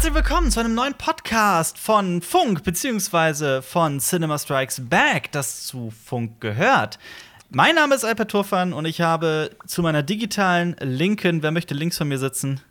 [0.00, 5.90] Herzlich willkommen zu einem neuen Podcast von Funk beziehungsweise von Cinema Strikes Back, das zu
[5.90, 6.98] Funk gehört.
[7.50, 11.98] Mein Name ist Alper Turfan und ich habe zu meiner digitalen Linken, wer möchte links
[11.98, 12.62] von mir sitzen?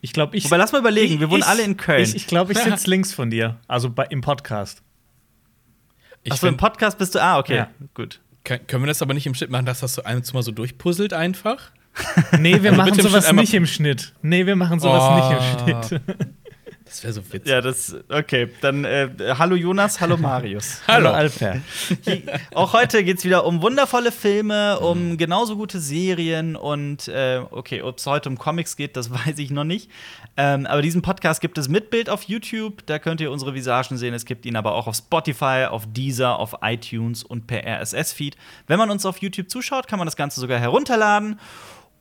[0.00, 0.44] Ich glaube, ich.
[0.44, 2.04] Wobei, lass mal überlegen, wir wohnen ich- alle in Köln.
[2.04, 3.56] Ich, ich glaube, ich sitze links von dir.
[3.66, 4.80] Also bei, im Podcast.
[6.22, 7.20] Ich Achso, im Podcast bist du.
[7.20, 7.68] Ah, okay, Ja.
[7.94, 8.20] gut.
[8.44, 10.52] können können wir das aber nicht im Schnitt machen, dass das so ein mal so
[10.52, 11.72] durchpuzzelt einfach?
[12.38, 14.12] Nee, wir Also machen im sowas nicht im Schnitt.
[14.22, 15.16] Nee, wir machen sowas Oh.
[15.16, 16.00] nicht im Schnitt.
[16.96, 17.50] Das wäre so witzig.
[17.50, 17.94] Ja, das.
[18.08, 20.80] Okay, dann äh, hallo Jonas, hallo Marius.
[20.88, 21.10] Hallo.
[21.10, 21.60] Alper.
[22.54, 27.82] Auch heute geht es wieder um wundervolle Filme, um genauso gute Serien und äh, okay,
[27.82, 29.90] ob es heute um Comics geht, das weiß ich noch nicht.
[30.38, 33.98] Ähm, aber diesen Podcast gibt es mit Bild auf YouTube, da könnt ihr unsere Visagen
[33.98, 34.14] sehen.
[34.14, 38.38] Es gibt ihn aber auch auf Spotify, auf Deezer, auf iTunes und per RSS-Feed.
[38.68, 41.38] Wenn man uns auf YouTube zuschaut, kann man das Ganze sogar herunterladen.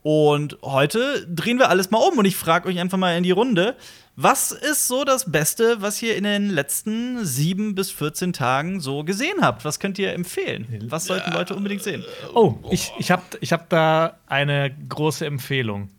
[0.04, 3.32] Und heute drehen wir alles mal um und ich frage euch einfach mal in die
[3.32, 3.76] Runde,
[4.16, 9.04] was ist so das Beste, was ihr in den letzten sieben bis 14 Tagen so
[9.04, 9.66] gesehen habt?
[9.66, 10.88] Was könnt ihr empfehlen?
[10.90, 12.04] Was sollten Leute unbedingt sehen?
[12.34, 15.90] Oh, ich, ich habe ich hab da eine große Empfehlung.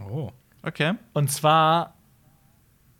[0.00, 0.30] Oh.
[0.62, 0.94] Okay.
[1.14, 1.94] Und zwar,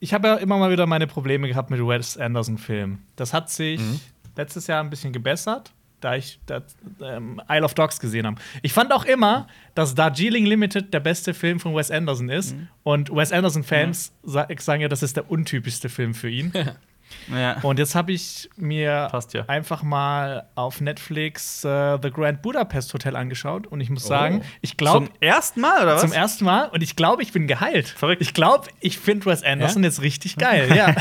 [0.00, 3.04] ich habe ja immer mal wieder meine Probleme gehabt mit Wes Anderson-Filmen.
[3.16, 3.80] Das hat sich
[4.36, 6.62] letztes Jahr ein bisschen gebessert, da ich das,
[7.02, 8.40] ähm, Isle of Dogs gesehen habe.
[8.62, 12.54] Ich fand auch immer, dass Darjeeling Limited der beste Film von Wes Anderson ist.
[12.82, 16.52] Und Wes Anderson-Fans sa sagen ja, das ist der untypischste Film für ihn.
[17.32, 17.58] Ja.
[17.62, 19.44] Und jetzt habe ich mir ja.
[19.46, 23.66] einfach mal auf Netflix äh, The Grand Budapest Hotel angeschaut.
[23.66, 26.00] Und ich muss sagen, ich glaube, Zum ersten Mal, oder was?
[26.02, 27.88] zum ersten Mal und ich glaube, ich bin geheilt.
[27.88, 28.22] Verrückt.
[28.22, 30.74] Ich glaube, ich finde Wes Anderson jetzt richtig geil.
[30.74, 30.94] ja.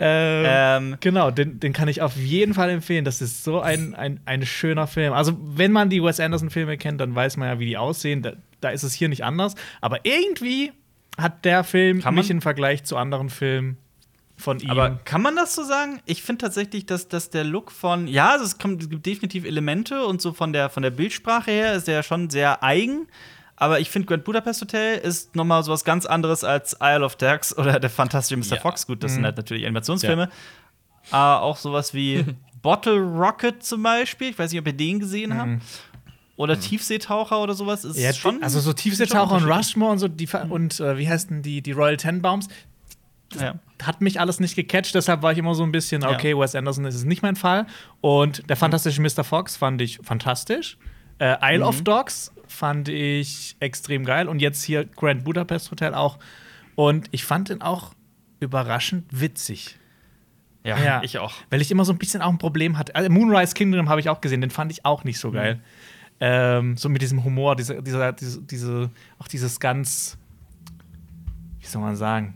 [0.00, 3.04] ähm, Ähm, genau, den, den kann ich auf jeden Fall empfehlen.
[3.04, 5.12] Das ist so ein, ein, ein schöner Film.
[5.12, 8.22] Also, wenn man die Wes Anderson-Filme kennt, dann weiß man ja, wie die aussehen.
[8.22, 9.54] Da, da ist es hier nicht anders.
[9.80, 10.72] Aber irgendwie
[11.18, 13.78] hat der Film mich im Vergleich zu anderen Filmen
[14.36, 14.70] von ihm.
[14.70, 16.00] aber kann man das so sagen?
[16.06, 19.44] Ich finde tatsächlich, dass, dass der Look von, ja, also es, kommt, es gibt definitiv
[19.44, 23.06] Elemente und so von der, von der Bildsprache her ist der schon sehr eigen.
[23.56, 27.14] Aber ich finde, Grand Budapest Hotel ist noch mal sowas ganz anderes als Isle of
[27.16, 28.56] Dogs oder der fantastische Mr.
[28.56, 28.60] Ja.
[28.60, 28.86] Fox.
[28.86, 29.14] Gut, das Mhm.
[29.16, 30.28] sind halt natürlich Animationsfilme.
[31.12, 32.24] Aber auch sowas wie
[32.62, 34.30] Bottle Rocket zum Beispiel.
[34.30, 35.62] Ich weiß nicht, ob ihr den gesehen habt.
[36.36, 37.84] Oder Tiefseetaucher oder sowas.
[37.84, 38.02] Ist Mhm.
[38.02, 38.42] Ja, schon.
[38.42, 39.44] also so Tiefseetaucher und.
[39.44, 42.48] Rushmore und so die ver- und äh, wie heißen die die Royal Tenenbaums
[43.38, 43.54] Ja.
[43.82, 46.10] hat mich alles nicht gecatcht, deshalb war ich immer so ein bisschen Ja.
[46.10, 47.66] okay, Wes Anderson ist es nicht mein Fall
[48.00, 49.24] und der fantastische Mr.
[49.24, 50.76] Fox fand ich fantastisch.
[51.18, 51.68] Äh, Isle Mhm.
[51.68, 56.18] of Dogs fand ich extrem geil und jetzt hier Grand Budapest Hotel auch
[56.76, 57.94] und ich fand ihn auch
[58.40, 59.78] überraschend witzig.
[60.64, 61.02] Ja, Ja.
[61.02, 61.32] ich auch.
[61.50, 62.94] Weil ich immer so ein bisschen auch ein Problem hatte.
[62.94, 65.34] Also Moonrise Kingdom habe ich auch gesehen, den fand ich auch nicht so Mhm.
[65.34, 65.60] geil.
[66.20, 70.16] Ähm, so mit diesem Humor, dieser, dieser, diese, diese, auch dieses ganz,
[71.60, 72.34] wie soll man sagen?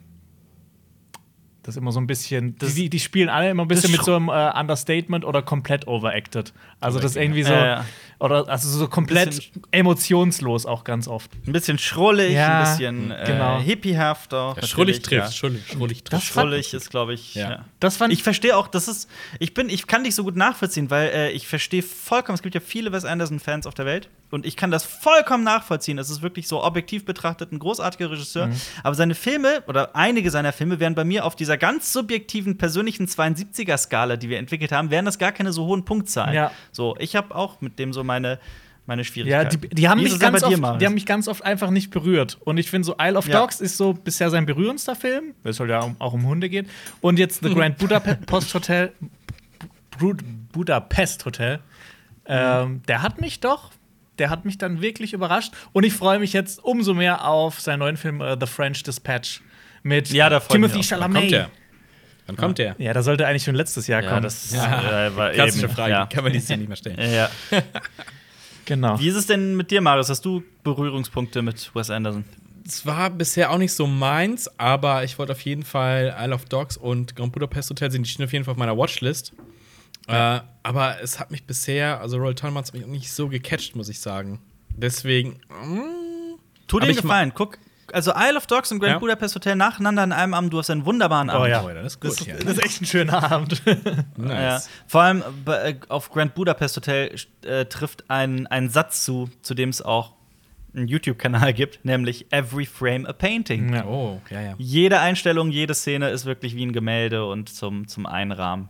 [1.69, 4.03] Das ist immer so ein bisschen, Das- die, die spielen alle immer ein bisschen mit
[4.03, 6.55] so einem äh, Understatement oder komplett overacted.
[6.81, 7.85] Also das ist irgendwie so, Ja, ja.
[8.21, 11.31] Oder also so komplett emotionslos auch ganz oft.
[11.47, 13.61] Ein bisschen schrullig, Ja, ein bisschen äh, genau.
[13.61, 14.57] hippiehaft auch.
[14.57, 16.37] Ja, schrullig trifft, schrullig, schrullig Das trifft.
[16.37, 16.43] Ja.
[16.43, 17.35] Schrullig ist, glaube ich.
[17.35, 17.51] Ja.
[17.51, 17.65] Ja.
[17.81, 19.09] Das fand Ich verstehe auch, das ist.
[19.39, 22.35] Ich bin, ich kann dich so gut nachvollziehen, weil äh, ich verstehe vollkommen.
[22.35, 25.97] Es gibt ja viele Wes Anderson-Fans auf der Welt und ich kann das vollkommen nachvollziehen.
[25.99, 28.49] Es ist wirklich so objektiv betrachtet ein großartiger Regisseur.
[28.49, 28.61] Mhm.
[28.83, 33.07] Aber seine Filme oder einige seiner Filme wären bei mir auf dieser ganz subjektiven persönlichen
[33.07, 36.35] 72er-Skala, die wir entwickelt haben, wären das gar keine so hohen Punktzahlen.
[36.35, 36.51] Ja.
[36.73, 38.41] So, ich habe auch mit dem so meine
[38.87, 39.61] meine Ja, Schwierigkeiten.
[39.61, 40.79] die, die, haben mich ganz oft, Marius?
[40.79, 42.39] die haben mich ganz oft einfach nicht berührt.
[42.41, 43.41] Und ich finde so Isle of Ja.
[43.41, 45.35] Dogs ist so bisher sein berührendster Film.
[45.45, 46.67] Es soll ja auch um Hunde gehen.
[47.03, 48.93] Und jetzt The Grand Budapest Hotel,
[49.99, 51.61] Bud Budapest Hotel,
[52.25, 53.73] ähm, der hat mich doch,
[54.19, 55.53] der hat mich dann wirklich überrascht.
[55.75, 59.43] Und ich freue mich jetzt umso mehr auf seinen neuen Film äh, The French Dispatch
[59.83, 61.49] mit Ja, Timothy Chalamet.
[62.29, 62.77] Wann kommt der?
[62.79, 64.23] Ja, der sollte eigentlich schon letztes Jahr ja, kommen.
[64.23, 65.07] das Ja.
[65.09, 66.07] äh, war Klassische eben, Frage, Ja.
[66.07, 66.99] kann man dieses Jahr nicht mehr stellen.
[67.13, 67.29] Ja.
[68.65, 68.99] genau.
[69.01, 70.09] Wie ist es denn mit dir, Marius?
[70.11, 72.25] Hast du Berührungspunkte mit Wes Anderson?
[72.67, 76.45] Es war bisher auch nicht so meins, aber ich wollte auf jeden Fall Isle of
[76.45, 78.03] Dogs und Grand Budapest Hotel sehen.
[78.03, 79.33] Die stehen auf jeden Fall auf meiner Watchlist.
[80.07, 83.75] Äh, aber es hat mich bisher, also Royal Tenenbaums hat mich auch nicht so gecatcht,
[83.75, 84.41] muss ich sagen.
[84.71, 85.41] Deswegen.
[85.49, 86.37] mm,
[86.67, 87.33] Tu dir einen Gefallen.
[87.35, 87.59] Guck,
[87.93, 88.99] also Isle of Dogs und Grand Ja.
[88.99, 90.53] Budapest Hotel nacheinander an einem Abend.
[90.53, 91.45] Du hast einen wunderbaren Abend.
[91.45, 91.63] Oh ja.
[91.65, 92.11] Oh, das ist gut.
[92.11, 92.35] Das- ja.
[92.37, 93.63] Das ist echt ein schöner Abend.
[94.19, 94.61] Ja.
[94.87, 99.69] Vor allem äh, auf Grand Budapest Hotel äh, trifft ein, ein Satz zu, zu dem
[99.71, 100.15] es auch
[100.75, 103.75] einen YouTube-Kanal gibt, nämlich Every Frame a Painting.
[103.75, 103.87] Ja.
[103.87, 104.55] Oh, ja, ja.
[104.59, 108.69] Jede Einstellung, jede Szene ist wirklich wie ein Gemälde und zum, zum Einrahmen.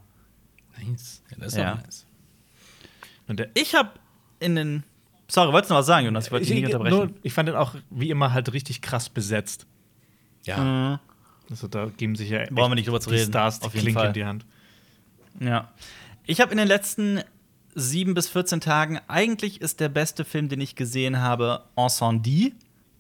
[0.79, 1.23] Nice.
[1.31, 1.75] Ja, das ist Ja.
[1.75, 2.07] nice.
[3.27, 3.91] Und Ich habe
[4.41, 4.85] in den.
[5.31, 6.27] Sorry, wolltest du noch was sagen, Jonas?
[6.27, 7.15] Ich wollte dich nicht nur, unterbrechen.
[7.23, 9.67] ich fand den auch wie immer halt richtig krass besetzt.
[10.45, 10.59] Ja.
[10.59, 10.99] Mhm.
[11.51, 13.75] Also da geben sich ja Brauchen wir nicht drüber zu die reden, Stars die auf
[13.75, 14.09] jeden Klinke Fall.
[14.09, 14.47] in die Hand.
[15.41, 15.73] Ja.
[16.27, 17.21] Ich habe in den letzten
[17.75, 22.55] sieben bis 14 Tagen, eigentlich ist der beste Film, den ich gesehen habe, Incendie,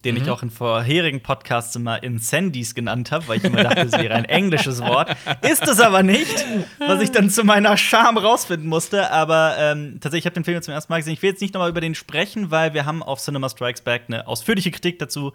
[0.04, 0.22] den Mhm.
[0.22, 4.14] ich auch in vorherigen Podcasts immer Incendies genannt habe, weil ich immer dachte, es wäre
[4.14, 5.14] ein englisches Wort.
[5.42, 6.44] Ist es aber nicht,
[6.78, 9.10] was ich dann zu meiner Scham rausfinden musste.
[9.10, 11.14] Aber ähm, tatsächlich, ich habe den Film jetzt zum ersten Mal gesehen.
[11.14, 14.02] Ich will jetzt nicht nochmal über den sprechen, weil wir haben auf Cinema Strikes Back
[14.08, 15.32] eine ausführliche Kritik dazu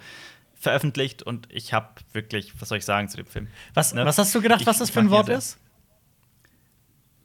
[0.59, 3.47] veröffentlicht und ich habe wirklich, was soll ich sagen zu dem Film?
[3.73, 4.05] Was, Ne?
[4.05, 5.57] was hast du gedacht, Ich- was das für ein Wort ist?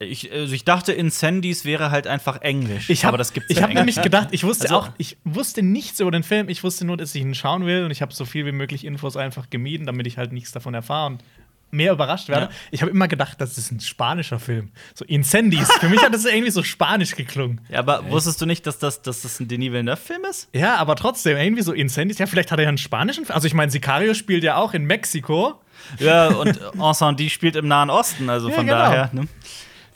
[0.00, 2.88] Ich, also ich dachte, Incendies wäre halt einfach Englisch.
[2.88, 3.96] Ich habe aber das gibt's ich ja hab Englisch.
[3.96, 6.48] nämlich gedacht, ich wusste Also- auch, ich wusste nichts über den Film.
[6.48, 8.84] Ich wusste nur, dass ich ihn schauen will und ich habe so viel wie möglich
[8.84, 11.24] Infos einfach gemieden, damit ich halt nichts davon erfahre und
[11.70, 12.46] mehr überrascht werde.
[12.46, 12.50] Ja.
[12.70, 14.70] Ich habe immer gedacht, das ist ein spanischer Film.
[14.94, 15.70] So Incendies.
[15.80, 17.60] Für mich hat das irgendwie so spanisch geklungen.
[17.68, 20.48] Ja, aber wusstest du nicht, dass das, dass das ein Denis Villeneuve-Film ist?
[20.54, 22.18] Ja, aber trotzdem, irgendwie so Incendies.
[22.18, 23.34] Ja, vielleicht hat er ja einen spanischen Film.
[23.34, 25.60] Also, ich meine, Sicario spielt ja auch in Mexiko.
[26.00, 28.78] Ja, und Incendie spielt im Nahen Osten, also Ja, von genau.
[28.78, 29.10] daher.
[29.12, 29.28] Ne?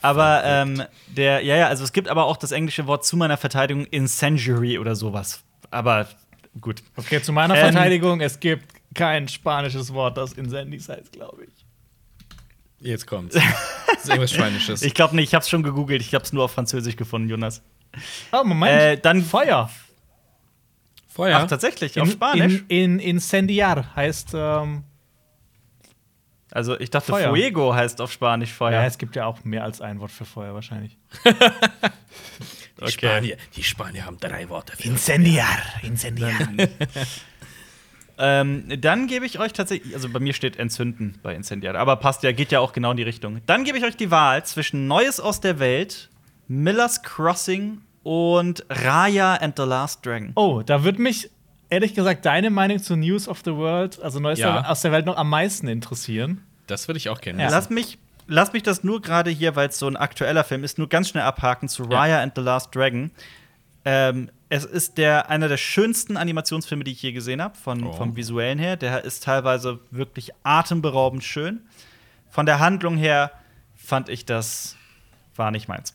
[0.02, 3.36] Aber ähm, der, ja, ja, also es gibt aber auch das englische Wort zu meiner
[3.36, 5.42] Verteidigung Incendiary oder sowas.
[5.70, 6.06] Aber
[6.60, 6.82] gut.
[6.96, 11.64] Okay, zu meiner Ähm, Verteidigung, es gibt kein spanisches Wort, das Incendies heißt, glaube ich.
[12.80, 13.36] Jetzt kommt's.
[13.92, 14.82] Das ist irgendwas Schweinisches.
[14.82, 17.28] Ich glaube nicht, ich habe es schon gegoogelt, ich habe es nur auf Französisch gefunden,
[17.28, 17.62] Jonas.
[18.32, 18.72] Oh, Moment.
[18.72, 19.70] Äh, dann Feuer.
[21.06, 21.38] Feuer.
[21.40, 22.64] Ach, tatsächlich, auf In, Spanisch.
[22.68, 24.82] in, in Incendiar heißt, ähm,
[26.52, 27.30] also ich dachte, Feuer.
[27.30, 28.56] Fuego heißt auf Spanisch ja.
[28.56, 28.82] Feuer.
[28.84, 30.98] es gibt ja auch mehr als ein Wort für Feuer wahrscheinlich.
[31.24, 34.76] die, Spanier, die Spanier haben drei Worte.
[34.76, 36.38] Für Incendiar, Incendiar.
[38.18, 42.22] Ähm, dann gebe ich euch tatsächlich, also bei mir steht Entzünden bei Incendiar, aber passt
[42.22, 43.40] ja, geht ja auch genau in die Richtung.
[43.46, 46.08] Dann gebe ich euch die Wahl zwischen Neues aus der Welt,
[46.46, 50.30] Miller's Crossing und Raya and the Last Dragon.
[50.36, 51.30] Oh, da würde mich
[51.72, 54.66] ehrlich gesagt deine Meinung zu News of the World, also Neues Ja.
[54.68, 56.42] aus der Welt, noch am meisten interessieren.
[56.66, 57.46] Das würde ich auch gerne Ja.
[57.48, 57.54] wissen.
[57.56, 60.78] Lass mich, lass mich das nur gerade hier, weil es so ein aktueller Film ist,
[60.78, 63.10] nur ganz schnell abhaken zu Raya and the Last Dragon.
[63.84, 67.92] Ähm, es ist der, einer der schönsten Animationsfilme, die ich je gesehen habe, von, Oh.
[67.92, 68.76] vom visuellen her.
[68.76, 71.62] Der ist teilweise wirklich atemberaubend schön.
[72.30, 73.32] Von der Handlung her
[73.74, 74.76] fand ich das
[75.34, 75.94] war nicht meins.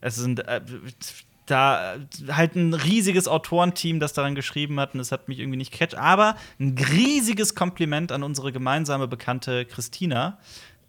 [0.00, 0.60] Es sind äh,
[1.46, 1.96] da
[2.28, 5.94] halt ein riesiges Autorenteam, das daran geschrieben hat, und es hat mich irgendwie nicht catch.
[5.94, 10.38] Aber ein riesiges Kompliment an unsere gemeinsame Bekannte Christina,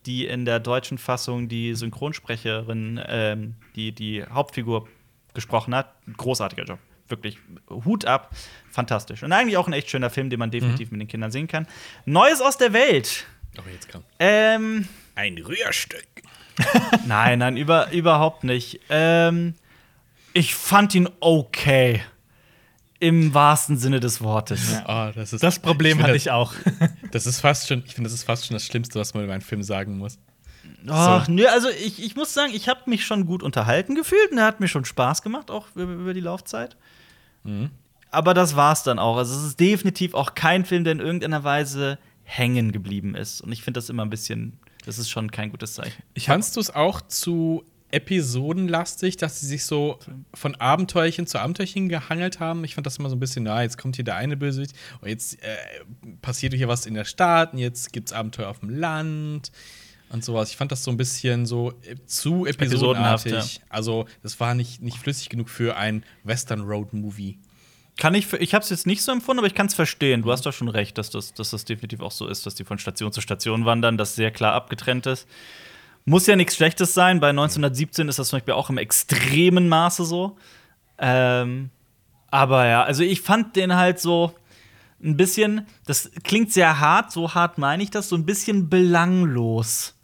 [0.06, 4.88] die in der deutschen Fassung die Synchronsprecherin, ähm, die die Hauptfigur
[5.34, 5.94] gesprochen hat.
[6.18, 6.80] Großartiger Job.
[7.08, 7.38] Wirklich
[7.70, 8.32] Hut ab,
[8.70, 9.24] fantastisch.
[9.24, 11.68] Und eigentlich auch ein echt schöner Film, den man definitiv mit den Kindern sehen kann.
[12.06, 13.26] Neues aus der Welt.
[13.58, 14.04] Oh, jetzt kann.
[14.20, 16.06] Ähm, Ein Rührstück.
[17.06, 18.80] Nein, nein, über, überhaupt nicht.
[18.90, 19.54] Ähm,
[20.38, 22.02] ich fand ihn okay.
[23.00, 24.74] Im wahrsten Sinne des Wortes.
[24.88, 26.54] Oh, das, ist, Das Problem finde hatte das- ich auch.
[27.12, 29.34] Das ist fast schon, ich finde, das ist fast schon das Schlimmste, was man über
[29.34, 30.18] einen Film sagen muss.
[30.88, 34.38] Ach, nö, also ich, ich muss sagen, ich habe mich schon gut unterhalten gefühlt und
[34.40, 36.76] er hat mir schon Spaß gemacht, auch über, über die Laufzeit.
[38.12, 39.18] Aber das war's dann auch.
[39.18, 43.42] Also es ist definitiv auch kein Film, der in irgendeiner Weise hängen geblieben ist.
[43.42, 46.02] Und ich finde das immer ein bisschen, das ist schon kein gutes Zeichen.
[46.18, 50.00] Fandst du es auch zu episodenlastig, dass sie sich so
[50.34, 52.64] von Abenteuerchen zu Abenteuerchen gehangelt haben?
[52.64, 55.10] Ich fand das immer so ein bisschen, na, jetzt kommt hier der eine Bösewicht und
[55.10, 55.56] jetzt äh,
[56.22, 59.52] passiert hier was in der Stadt und jetzt gibt's Abenteuer auf dem Land
[60.10, 60.50] und sowas.
[60.50, 63.62] Ich fand das so ein bisschen so äh, zu episodenartig.
[63.70, 67.40] Also, das war nicht, nicht flüssig genug für ein Western Road Movie.
[67.98, 70.22] Kann ich, ich habe es jetzt nicht so empfunden, aber ich kann es verstehen.
[70.22, 72.64] Du hast doch schon recht, dass das, dass das definitiv auch so ist, dass die
[72.64, 75.28] von Station zu Station wandern, das sehr klar abgetrennt ist.
[76.10, 77.20] Muss ja nichts Schlechtes sein.
[77.20, 80.38] Bei 1917 ist das zum Beispiel auch im extremen Maße so.
[80.98, 81.70] Ähm,
[82.32, 84.34] aber ja, also ich fand den halt so
[85.04, 89.98] ein bisschen, das klingt sehr hart, so hart meine ich das, so ein bisschen belanglos.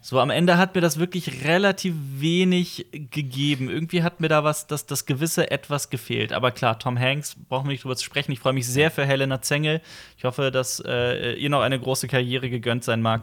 [0.00, 3.68] So am Ende hat mir das wirklich relativ wenig gegeben.
[3.68, 6.32] Irgendwie hat mir da was, das, das gewisse etwas gefehlt.
[6.32, 8.30] Aber klar, Tom Hanks, brauchen wir nicht drüber zu sprechen.
[8.30, 9.80] Ich freue mich sehr für Helena Zengel.
[10.16, 13.22] Ich hoffe, dass äh, ihr noch eine große Karriere gegönnt sein mag.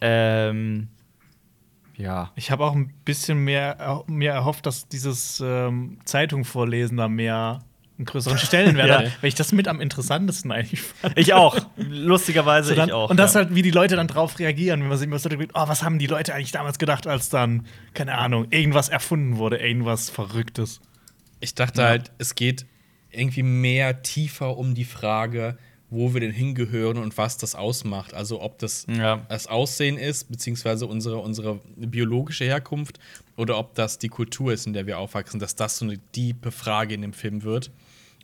[0.00, 0.88] Ähm,
[1.96, 2.32] ja.
[2.36, 7.60] Ich habe auch ein bisschen mehr mir erhofft, dass dieses ähm, Zeitung vorlesen da mehr
[7.98, 8.98] einen größeren Stellenwert Ja.
[8.98, 11.18] hat, weil ich das mit am interessantesten eigentlich fand.
[11.18, 11.56] Ich auch.
[11.76, 13.10] Lustigerweise So dann, ich auch.
[13.10, 13.40] und das ja.
[13.40, 15.82] halt, wie die Leute dann drauf reagieren, wenn man sich immer so denkt, oh, was
[15.82, 20.80] haben die Leute eigentlich damals gedacht, als dann, keine Ahnung, irgendwas erfunden wurde, irgendwas Verrücktes.
[21.40, 22.66] Ich dachte halt, es geht
[23.10, 25.56] irgendwie mehr tiefer um die Frage,
[25.88, 28.12] wo wir denn hingehören und was das ausmacht.
[28.14, 29.24] Also ob das Ja.
[29.28, 32.98] das Aussehen ist, beziehungsweise unsere, unsere biologische Herkunft,
[33.36, 36.50] oder ob das die Kultur ist, in der wir aufwachsen, dass das so eine diepe
[36.50, 37.70] Frage in dem Film wird.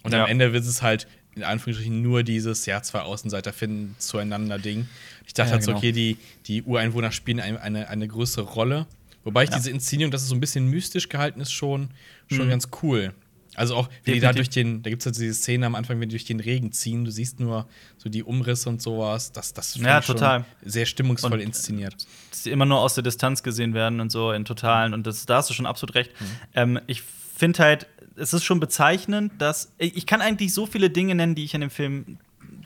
[0.02, 0.24] Und Ja.
[0.24, 4.86] am Ende wird es halt in Anführungsstrichen nur dieses, ja, zwei Außenseiter finden zueinander Ding.
[5.26, 5.78] Ich dachte Ja, halt so, genau.
[5.78, 8.86] okay, die, die Ureinwohner spielen eine, eine, eine größere Rolle.
[9.24, 11.90] Wobei ich diese Inszenierung, dass es so ein bisschen mystisch gehalten ist, schon,
[12.26, 13.14] schon ganz cool.
[13.54, 16.00] Also auch, wie die da durch den, da gibt es halt diese Szene am Anfang,
[16.00, 17.66] wenn die durch den Regen ziehen, du siehst nur
[17.98, 19.30] so die Umrisse und sowas.
[19.32, 20.44] Das, das Ja, total.
[20.64, 22.06] sehr stimmungsvoll Und- inszeniert.
[22.30, 24.94] dass die immer nur aus der Distanz gesehen werden und so in Totalen.
[24.94, 26.12] Und das, da hast du schon absolut recht.
[26.54, 31.14] Ähm, ich finde halt, es ist schon bezeichnend, dass ich, kann eigentlich so viele Dinge
[31.14, 32.18] nennen, die ich an dem Film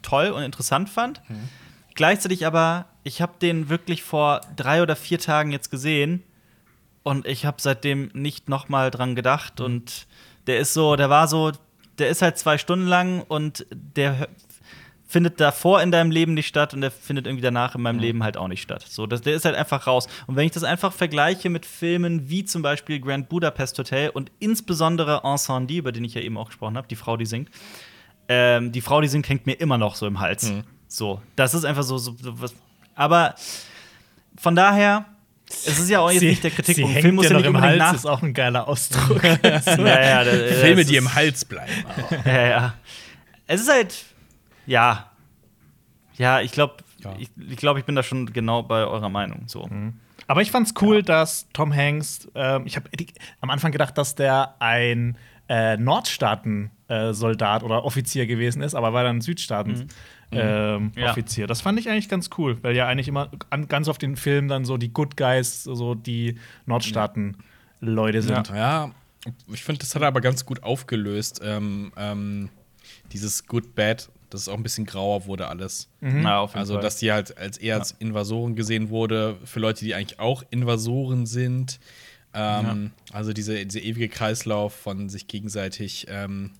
[0.02, 1.20] toll und interessant fand.
[1.94, 6.22] Gleichzeitig aber, ich habe den wirklich vor drei oder vier Tagen jetzt gesehen
[7.02, 9.60] und ich habe seitdem nicht noch mal dran gedacht.
[9.60, 10.06] Und
[10.46, 11.52] der ist so, der war so,
[11.98, 14.28] der ist halt zwei Stunden lang und der
[15.08, 18.24] findet davor in deinem Leben nicht statt und der findet irgendwie danach in meinem Leben
[18.24, 18.84] halt auch nicht statt.
[18.88, 20.08] So, das, der ist halt einfach raus.
[20.26, 24.32] Und wenn ich das einfach vergleiche mit Filmen wie zum Beispiel Grand Budapest Hotel und
[24.40, 27.50] insbesondere Incendie, über den ich ja eben auch gesprochen habe, die Frau, die singt,
[28.28, 30.52] ähm, die Frau, die singt, hängt mir immer noch so im Hals.
[30.88, 32.54] So, das ist einfach so, so, so was.
[32.96, 33.36] Aber
[34.36, 35.06] von daher,
[35.48, 36.94] es ist ja auch jetzt nicht der Kritikpunkt.
[36.96, 37.94] Sie Film muss ja nicht noch im Hals, nach.
[37.94, 39.22] ist auch ein geiler Ausdruck.
[39.22, 41.72] Ja, ja, Filme, die im Hals bleiben.
[42.24, 42.74] Ja, ja.
[43.46, 43.94] Es ist halt,
[44.66, 45.10] ja.
[46.16, 47.14] Ja, ich glaube, Ja.
[47.18, 49.44] ich, ich, glaub, ich bin da schon genau bei eurer Meinung.
[49.46, 49.68] So.
[50.26, 52.88] Aber ich fand's cool, dass Tom Hanks, ähm, ich habe
[53.40, 55.16] am Anfang gedacht, dass der ein
[55.48, 55.76] äh,
[56.88, 59.88] Nordstaaten-Soldat oder Offizier gewesen ist, aber war dann Südstaaten.
[60.32, 61.10] Ähm, Ja.
[61.10, 61.46] Offizier.
[61.46, 64.48] Das fand ich eigentlich ganz cool, weil ja eigentlich immer an, ganz oft in Filmen
[64.48, 68.48] dann so die Good Guys, so die Nordstaaten-Leute sind.
[68.48, 68.90] Ja,
[69.52, 71.40] ich finde, das hat er aber ganz gut aufgelöst.
[71.44, 72.48] Ähm, ähm,
[73.12, 75.88] dieses Good Bad, dass es auch ein bisschen grauer wurde alles.
[76.00, 76.82] Ja, auf jeden Also, Fall.
[76.82, 81.26] dass die halt als eher als Invasoren gesehen wurde, für Leute, die eigentlich auch Invasoren
[81.26, 81.78] sind.
[82.34, 86.50] Ähm, Also diese, dieser ewige Kreislauf von sich gegenseitig ähm,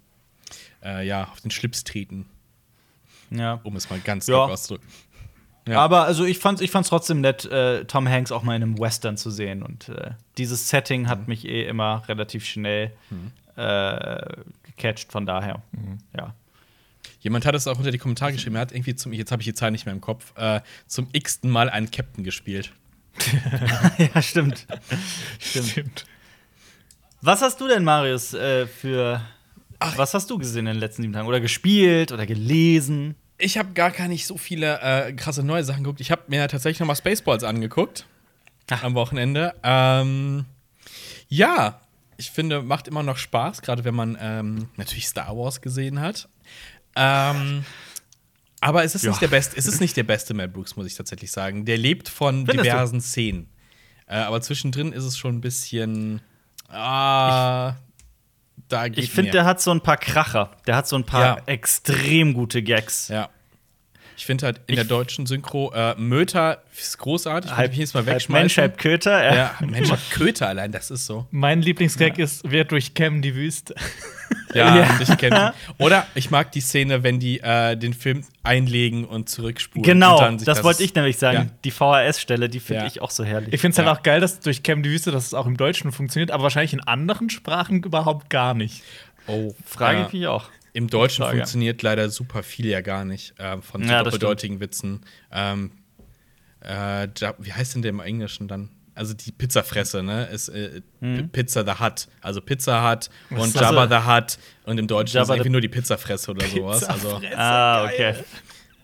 [0.87, 2.26] äh, ja, auf den Schlips treten,
[3.31, 3.61] ja.
[3.64, 4.45] um es mal ganz Ja.
[4.45, 4.88] auszudrücken.
[5.69, 5.81] Ja.
[5.81, 8.78] Aber also ich fand's, ich fand's trotzdem nett, äh, Tom Hanks auch mal in einem
[8.78, 9.64] Western zu sehen.
[9.64, 11.09] Und äh, dieses Setting Mhm.
[11.09, 12.93] hat mich eh immer relativ schnell
[13.57, 15.62] äh, gecatcht, von daher.
[15.73, 15.99] Mhm.
[16.16, 16.35] Ja.
[17.21, 19.47] Jemand hat es auch unter die Kommentare geschrieben, er hat irgendwie zum, jetzt habe ich
[19.47, 22.73] die Zahl nicht mehr im Kopf, äh, zum x-ten Mal einen Captain gespielt.
[24.14, 24.66] ja, stimmt.
[25.40, 26.07] stimmt.
[27.23, 28.66] Was hast du denn, Marius, äh,
[29.83, 29.99] für.
[29.99, 31.26] was hast du gesehen in den letzten sieben Tagen?
[31.28, 33.14] Oder gespielt oder gelesen?
[33.38, 36.00] Ich habe gar gar nicht so viele äh, krasse neue Sachen geguckt.
[36.00, 38.06] Ich habe mir tatsächlich noch mal Spaceballs angeguckt
[38.71, 38.83] Ach.
[38.83, 39.54] am Wochenende.
[39.62, 40.47] Ähm,
[41.28, 41.80] ja,
[42.16, 46.28] ich finde, macht immer noch Spaß, gerade wenn man ähm, natürlich Star Wars gesehen hat.
[46.95, 47.64] Ähm,
[48.61, 49.11] aber es ist Ja.
[49.11, 51.66] nicht der beste, es ist nicht der beste Mel Brooks, muss ich tatsächlich sagen.
[51.66, 52.62] Der lebt von Findest du?
[52.62, 53.49] diversen Szenen.
[54.06, 56.23] Äh, aber zwischendrin ist es schon ein bisschen.
[56.68, 57.75] Ah,
[58.68, 60.50] da geht Ich finde, der hat so ein paar Kracher.
[60.66, 61.42] Der hat so ein paar Ja.
[61.46, 63.08] extrem gute Gags.
[63.08, 63.28] Ja.
[64.18, 67.50] Ich finde halt in Ich- der deutschen Synchro äh, Möter ist großartig.
[67.50, 68.42] Ich Halb, mich jetzt mal halb wegschmeißen.
[68.42, 69.23] Mensch, halb Köter.
[69.25, 69.35] Ja.
[69.35, 71.26] Ja, Mensch, halb Köter allein, das ist so.
[71.30, 73.75] Mein Lieblingsgag ist, wer durch Cam die Wüste.
[74.54, 75.00] Ja, Ja.
[75.00, 79.85] ich kenne Oder ich mag die Szene, wenn die äh, den Film einlegen und zurückspulen.
[79.85, 81.37] Genau, und dann sich das wollte ich nämlich sagen.
[81.38, 81.59] Ja.
[81.64, 82.87] Die VHS-Stelle, die finde Ja.
[82.87, 83.52] ich auch so herrlich.
[83.52, 85.56] Ich finde es halt auch geil, dass durch Cam die Wüste, dass es auch im
[85.56, 88.83] Deutschen funktioniert, aber wahrscheinlich in anderen Sprachen überhaupt gar nicht.
[89.26, 90.49] Oh, Frage äh, ich mich auch.
[90.73, 91.38] Im Deutschen Frage.
[91.38, 95.00] funktioniert leider super viel ja gar nicht ähm, von so Ja, das doppeldeutigen Witzen.
[95.33, 95.73] Ähm,
[96.61, 98.71] äh, wie heißt denn der im Englischen dann?
[98.97, 100.25] Also die Pizzafresse, ne?
[100.26, 102.09] Ist äh, P- Pizza the Hut.
[102.23, 103.55] Also Pizza Hut und.
[103.55, 104.38] Jabba the Hut.
[104.65, 106.83] Und im Deutschen Jabba ist irgendwie nur die Pizzafresse oder sowas.
[106.85, 108.15] Also, Ah, okay.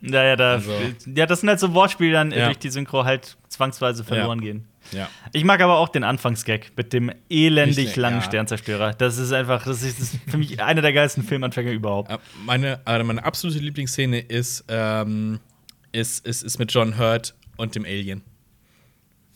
[0.02, 0.72] Ja, ja, da, Also-
[1.14, 2.46] ja, das sind halt so Wortspiele, die dann Ja.
[2.46, 4.44] durch die Synchro halt zwangsweise verloren Ja.
[4.44, 4.64] gehen.
[4.90, 5.08] ja.
[5.32, 8.24] Ich mag aber auch den Anfangsgag mit dem elendig Richtig, langen ja.
[8.24, 8.94] Sternzerstörer.
[8.94, 12.10] Das ist einfach, das ist, das ist für mich einer der geilsten Filmanfänger überhaupt.
[12.44, 15.38] Meine, also meine absolute Lieblingsszene ist, ähm,
[15.92, 18.22] ist, ist, ist mit John Hurt und dem Alien.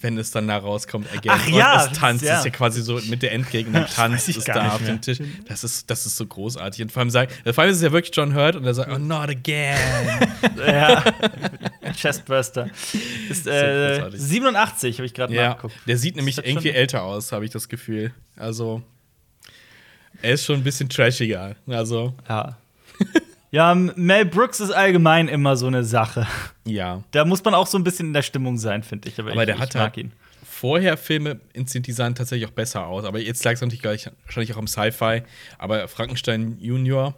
[0.06, 1.32] Wenn es dann da rauskommt, again.
[1.34, 2.38] Ach ja, und es tanzt, ja.
[2.38, 5.18] ist ja quasi so mit der Endgegner tanzt es da auf dem Tisch.
[5.48, 6.80] Das ist, das ist so großartig.
[6.82, 8.88] Und vor allem, sagt, vor allem ist es ja wirklich John Hurt und er sagt,
[8.92, 9.76] oh, not again.
[10.64, 11.02] ja.
[11.96, 12.70] Chestburster.
[13.28, 14.20] Ist äh, großartig.
[14.20, 15.74] 87, habe ich gerade ja, nachgeguckt.
[15.88, 18.12] der sieht nämlich irgendwie schon- älter aus, habe ich das Gefühl.
[18.36, 18.82] Also,
[20.22, 21.56] er ist schon ein bisschen trashiger.
[21.66, 22.56] Also, Ja.
[23.50, 26.26] ja, Mel Brooks ist allgemein immer so eine Sache.
[26.64, 27.02] ja.
[27.12, 29.18] Da muss man auch so ein bisschen in der Stimmung sein, finde ich.
[29.18, 30.12] Aber, Aber ich, der ich hat mag ihn.
[30.44, 33.04] vorher Filme inszeniert, die sahen tatsächlich auch besser aus.
[33.04, 35.22] Aber jetzt lag es natürlich gleich, wahrscheinlich auch am Sci-Fi.
[35.58, 37.14] Aber Frankenstein Junior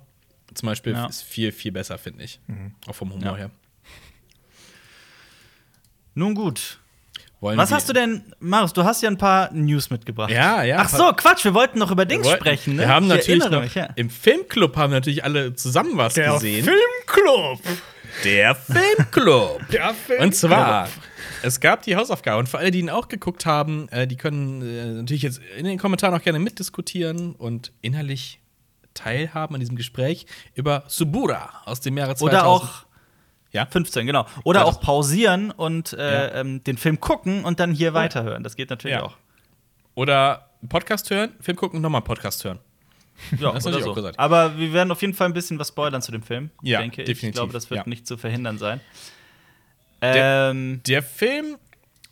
[0.54, 1.06] zum Beispiel Ja.
[1.06, 2.40] ist viel, viel besser, finde ich.
[2.86, 3.36] Auch vom Humor Ja.
[3.36, 3.50] her.
[6.14, 6.78] Nun gut.
[7.40, 8.72] Wollen Was hast du denn, Marius?
[8.72, 10.30] Du hast ja ein paar News mitgebracht.
[10.30, 10.78] Ja, ja.
[10.80, 12.82] Ach so, Quatsch, wir wollten noch über Dings Wir wollten- sprechen, ne?
[12.82, 13.88] Wir haben Ich natürlich noch, mich, ja.
[13.96, 16.64] im Filmclub haben natürlich alle zusammen was gesehen.
[16.64, 17.60] Filmclub.
[18.24, 19.60] Der Filmclub.
[19.70, 20.20] Der Filmclub.
[20.20, 20.88] Und zwar,
[21.42, 22.38] es gab die Hausaufgabe.
[22.38, 25.64] Und für alle, die ihn auch geguckt haben, äh, die können äh, natürlich jetzt in
[25.64, 28.40] den Kommentaren auch gerne mitdiskutieren und innerlich
[28.94, 32.22] teilhaben an diesem Gespräch über Subura aus dem Jahre 2000.
[32.42, 32.86] Oder auch
[33.52, 33.66] Ja?
[33.66, 34.26] 15, genau.
[34.44, 36.40] Oder auch pausieren und äh, Ja.
[36.40, 38.42] ähm, den Film gucken und dann hier weiterhören.
[38.42, 39.04] Das geht natürlich Ja.
[39.04, 39.16] auch.
[39.94, 42.58] Oder Podcast hören, Film gucken und nochmal Podcast hören.
[43.38, 43.90] Ja, Das oder so.
[43.90, 44.18] auch gesagt.
[44.18, 46.50] Aber wir werden auf jeden Fall ein bisschen was spoilern zu dem Film.
[46.62, 47.06] Ja, denke ich.
[47.06, 47.88] definitiv, Ich glaube, das wird ja.
[47.88, 48.80] nicht zu verhindern sein.
[50.02, 51.56] Der- Ähm, Der Film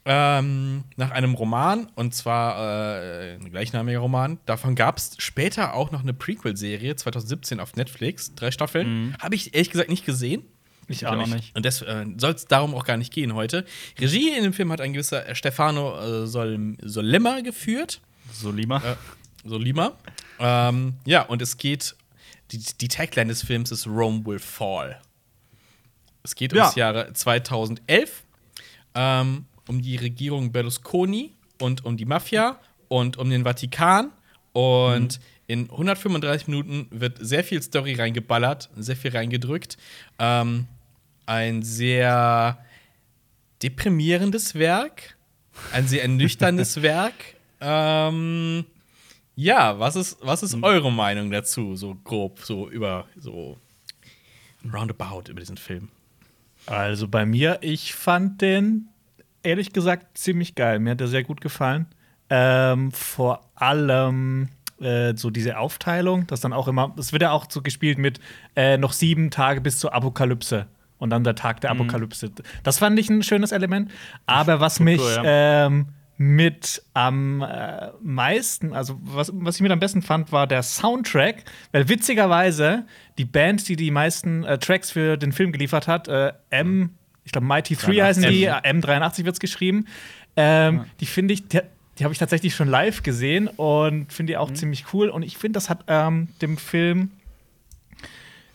[0.09, 4.38] ähm, nach einem Roman, und zwar äh, ein gleichnamiger Roman.
[4.47, 9.16] Davon gab es später auch noch eine Prequel-Serie, 2017 auf Netflix, drei Staffeln.
[9.21, 10.45] Habe ich ehrlich gesagt nicht gesehen.
[10.88, 11.55] Ich auch nicht.
[11.57, 13.64] Und das äh, soll es darum auch gar nicht gehen heute.
[13.99, 18.00] Regie in dem Film hat ein gewisser Stefano äh, Sol Solimma geführt.
[18.33, 18.78] Solima.
[18.78, 18.97] Äh,
[19.45, 19.93] Solima.
[20.38, 21.97] Ähm, ja, und es geht,
[22.52, 25.00] die, die Tagline des Films ist Rome will fall.
[26.23, 26.62] Es geht Ja.
[26.64, 28.23] ums Jahre 2011,
[28.95, 34.11] ähm, um die Regierung Berlusconi und um die Mafia und um den Vatikan.
[34.52, 39.76] Und in 135 Minuten wird sehr viel Story reingeballert, sehr viel reingedrückt.
[40.19, 40.66] Ähm,
[41.26, 42.59] ein sehr
[43.62, 45.16] deprimierendes Werk,
[45.73, 47.14] ein sehr ernüchterndes Werk.
[47.61, 48.64] Ähm,
[49.35, 53.59] ja, was ist, was ist eure Meinung dazu, so grob, so über, so
[54.73, 55.88] roundabout über diesen Film?
[56.66, 58.88] Also bei mir, ich fand den
[59.42, 60.80] ehrlich gesagt ziemlich geil.
[60.80, 61.87] Mir hat er sehr gut gefallen.
[62.28, 64.49] Ähm, vor allem
[64.80, 68.18] äh, so diese Aufteilung, dass dann auch immer, es wird ja auch so gespielt mit
[68.56, 70.66] äh, noch sieben Tage bis zur Apokalypse
[70.99, 72.31] und dann der Tag der Apokalypse.
[72.62, 73.91] Das fand ich ein schönes Element.
[74.26, 75.67] Aber was mich ja.
[75.67, 75.88] ähm,
[76.19, 81.45] mit am äh, meisten, also was, was ich mit am besten fand, war der Soundtrack,
[81.73, 82.87] weil witzigerweise
[83.19, 86.91] die Band, die die meisten äh, Tracks für den Film geliefert hat, äh, M,
[87.25, 89.87] ich glaube Mighty 3 heißen die, äh, M83 wird es geschrieben,
[90.37, 91.61] ähm, die finde ich, die,
[91.99, 95.09] die habe ich tatsächlich schon live gesehen und finde die auch ziemlich cool.
[95.09, 97.11] Und ich finde, das hat ähm, dem Film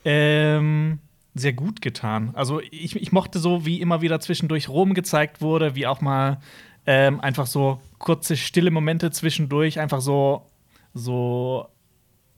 [0.06, 0.99] ähm,
[1.33, 2.31] sehr gut getan.
[2.33, 6.39] Also ich, ich mochte so, wie immer wieder zwischendurch Rom gezeigt wurde, wie auch mal
[6.85, 10.49] ähm, einfach so kurze, stille Momente zwischendurch, einfach so,
[10.93, 11.67] so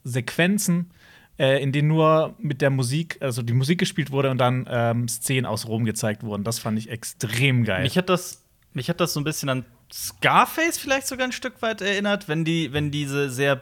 [0.03, 0.91] Sequenzen,
[1.39, 5.07] äh, in denen nur mit der Musik, also die Musik gespielt wurde und dann ähm,
[5.07, 6.43] Szenen aus Rom gezeigt wurden.
[6.43, 7.83] Das fand ich extrem geil.
[7.83, 11.61] Mich hat das, mich hat das so ein bisschen an Scarface vielleicht sogar ein Stück
[11.61, 13.61] weit erinnert, wenn die, wenn diese sehr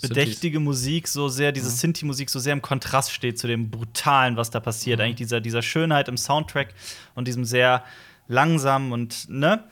[0.00, 4.50] bedächtige Musik so sehr, diese Sinti-Musik so sehr im Kontrast steht zu dem Brutalen, was
[4.50, 5.00] da passiert.
[5.00, 6.74] Eigentlich dieser, dieser Schönheit im Soundtrack
[7.14, 7.84] und diesem sehr
[8.28, 9.64] langsamen und, ne?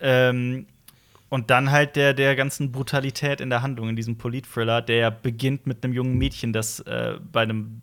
[0.00, 0.66] Ähm,
[1.28, 5.66] und dann halt der, der ganzen Brutalität in der Handlung, in diesem Polit-Thriller, der beginnt
[5.66, 7.82] mit einem jungen Mädchen, das äh, bei einem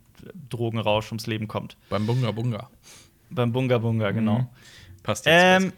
[0.49, 1.77] Drogenrausch ums Leben kommt.
[1.89, 2.69] Beim Bunga Bunga.
[3.29, 4.49] Beim Bunga Bunga, genau.
[5.03, 5.33] Passt jetzt.
[5.63, 5.71] Ähm,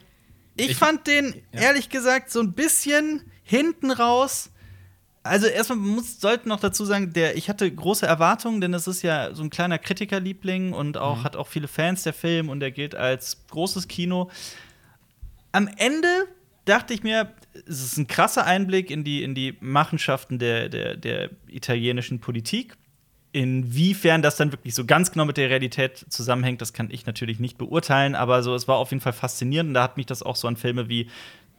[0.55, 4.49] ich, Ich- fand den, ehrlich gesagt, so ein bisschen hinten raus.
[5.21, 9.01] Also, erstmal muss, sollten noch dazu sagen, der, ich hatte große Erwartungen, denn es ist
[9.01, 12.71] ja so ein kleiner Kritikerliebling und auch, hat auch viele Fans der Film und der
[12.71, 14.29] gilt als großes Kino.
[15.51, 16.07] Am Ende
[16.65, 17.33] dachte ich mir,
[17.67, 22.75] es ist ein krasser Einblick in die, in die Machenschaften der, der, der italienischen Politik.
[23.31, 27.39] Inwiefern das dann wirklich so ganz genau mit der Realität zusammenhängt, das kann ich natürlich
[27.39, 29.69] nicht beurteilen, aber so, es war auf jeden Fall faszinierend.
[29.69, 31.09] Und da hat mich das auch so an Filme wie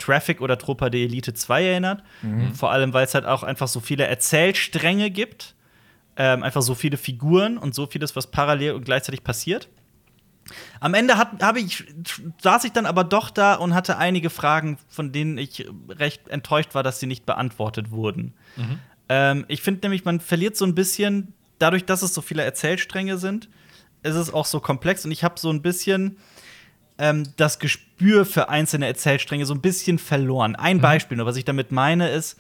[0.01, 2.03] Traffic oder Tropa de Elite 2 erinnert.
[2.55, 5.55] Vor allem, weil es halt auch einfach so viele Erzählstränge gibt,
[6.17, 9.69] ähm, einfach so viele Figuren und so vieles, was parallel und gleichzeitig passiert.
[10.81, 11.85] Am Ende hat, habe ich,
[12.43, 16.75] saß ich dann aber doch da und hatte einige Fragen, von denen ich recht enttäuscht
[16.75, 18.35] war, dass sie nicht beantwortet wurden.
[19.09, 23.19] Ähm, ich finde nämlich, man verliert so ein bisschen, dadurch, dass es so viele Erzählstränge
[23.19, 23.49] sind,
[24.03, 26.17] ist es auch so komplex und ich habe so ein bisschen
[27.01, 30.55] ähm, das Gespür für einzelne Erzählstränge so ein bisschen verloren.
[30.55, 32.39] Ein Beispiel nur, was ich damit meine, ist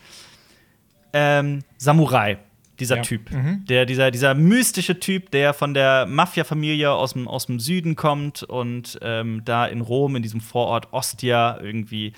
[1.13, 2.39] ähm, Samurai,
[2.79, 3.03] dieser Ja.
[3.03, 3.31] Typ.
[3.67, 8.43] Der, dieser, dieser mystische Typ, der von der Mafia-Familie aus dem, aus dem Süden kommt
[8.43, 12.13] und ähm, da in Rom, in diesem Vorort Ostia, irgendwie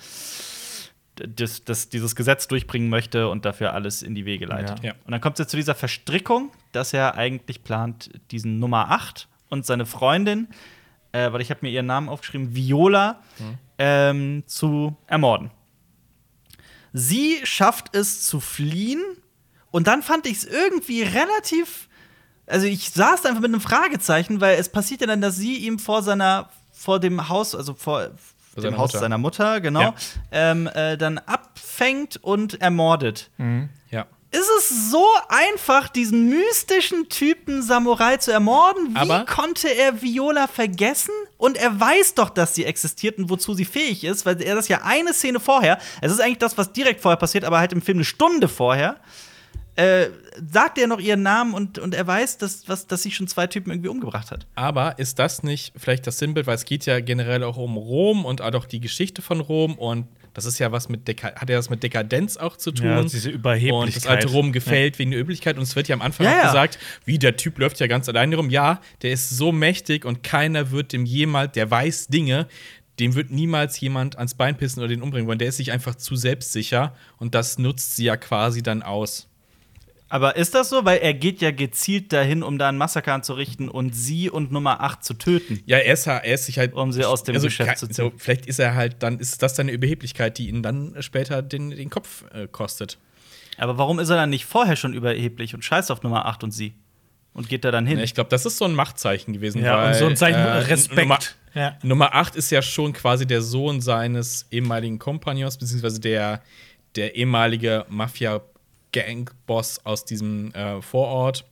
[1.15, 4.83] das, das, dieses Gesetz durchbringen möchte und dafür alles in die Wege leitet.
[4.83, 4.93] Ja.
[5.05, 9.65] Und dann kommt es zu dieser Verstrickung, dass er eigentlich plant, diesen Nummer 8 und
[9.67, 10.49] seine Freundin,
[11.13, 13.21] äh, weil ich habe mir ihren Namen aufgeschrieben, Viola,
[13.79, 15.51] ähm, zu ermorden.
[16.93, 19.03] Sie schafft es zu fliehen
[19.71, 21.89] und dann fand ich es irgendwie relativ.
[22.47, 25.57] Also ich saß da einfach mit einem Fragezeichen, weil es passiert ja dann, dass sie
[25.59, 28.11] ihm vor seiner, vor dem Haus, also vor,
[28.55, 28.99] Bei dem Haus Mutter.
[28.99, 29.95] seiner Mutter, genau, Ja.
[30.33, 33.31] ähm, äh, dann abfängt und ermordet.
[33.91, 34.07] Ja.
[34.33, 38.95] Ist es so einfach, diesen mystischen Typen Samurai zu ermorden?
[38.95, 41.13] Wie Aber- konnte er Viola vergessen?
[41.37, 44.69] Und er weiß doch, dass sie existiert und wozu sie fähig ist, weil er das
[44.69, 47.83] ja eine Szene vorher, es ist eigentlich das, was direkt vorher passiert, aber halt im
[47.83, 48.97] Film eine Stunde vorher,
[49.77, 50.07] äh,
[50.53, 53.47] sagt er noch ihren Namen und, und er weiß, dass, was, dass sie schon zwei
[53.47, 54.47] Typen irgendwie umgebracht hat.
[54.55, 58.25] Aber ist das nicht vielleicht das Sinnbild, weil es geht ja generell auch um Rom
[58.25, 61.59] und auch die Geschichte von Rom und das ist ja was mit Deka hat ja
[61.59, 62.87] was mit Dekadenz auch zu tun.
[62.87, 63.87] Ja, diese Überheblichkeit.
[63.87, 65.57] Und das alte Rom gefällt wegen der Üblichkeit.
[65.57, 66.47] Und es wird ja am Anfang Ja, auch ja.
[66.47, 68.51] gesagt, wie der Typ läuft ja ganz alleine rum.
[68.51, 72.47] Ja, der ist so mächtig und keiner wird dem jemals, der weiß Dinge,
[72.99, 75.39] dem wird niemals jemand ans Bein pissen oder den umbringen wollen.
[75.39, 79.29] Der ist sich einfach zu selbstsicher und das nutzt sie ja quasi dann aus.
[80.13, 80.85] Aber ist das so?
[80.85, 84.83] Weil er geht ja gezielt dahin, um da ein Massaker anzurichten und sie und Nummer
[84.83, 85.63] 8 zu töten.
[85.65, 86.75] Ja, er ist, er ist sich halt.
[86.75, 87.95] Um sie aus dem Geschäft ke- zu ziehen.
[87.95, 91.71] So, vielleicht ist er halt, dann ist das seine Überheblichkeit, die ihn dann später den,
[91.71, 92.99] den Kopf äh, kostet.
[93.57, 96.51] Aber warum ist er dann nicht vorher schon überheblich und scheißt auf Nummer 8 und
[96.51, 96.75] sie?
[97.33, 97.97] Und geht da dann hin?
[97.97, 99.63] Ja, ich glaube, das ist so ein Machtzeichen gewesen.
[99.65, 101.01] ja, weil, und so ein Zeichen äh, Respekt.
[101.01, 101.19] Nummer,
[101.55, 101.79] ja.
[101.83, 106.43] Nummer 8 ist ja schon quasi der Sohn seines ehemaligen Kompagnons, beziehungsweise der,
[106.97, 107.87] der ehemalige
[108.95, 111.45] Mafia-Gang-Boss aus diesem äh, Vorort,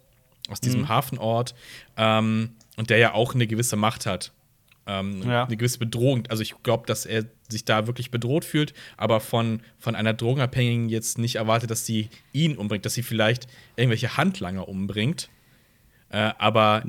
[0.48, 1.54] aus diesem Hafenort,
[1.96, 4.32] ähm, und der ja auch eine gewisse Macht hat.
[4.86, 5.44] Ähm, Ja.
[5.44, 6.24] Eine gewisse Bedrohung.
[6.28, 10.88] Also ich glaube, dass er sich da wirklich bedroht fühlt, aber von, von einer Drogenabhängigen
[10.88, 15.28] jetzt nicht erwartet, dass sie ihn umbringt, dass sie vielleicht irgendwelche Handlanger umbringt.
[16.12, 16.82] Äh, aber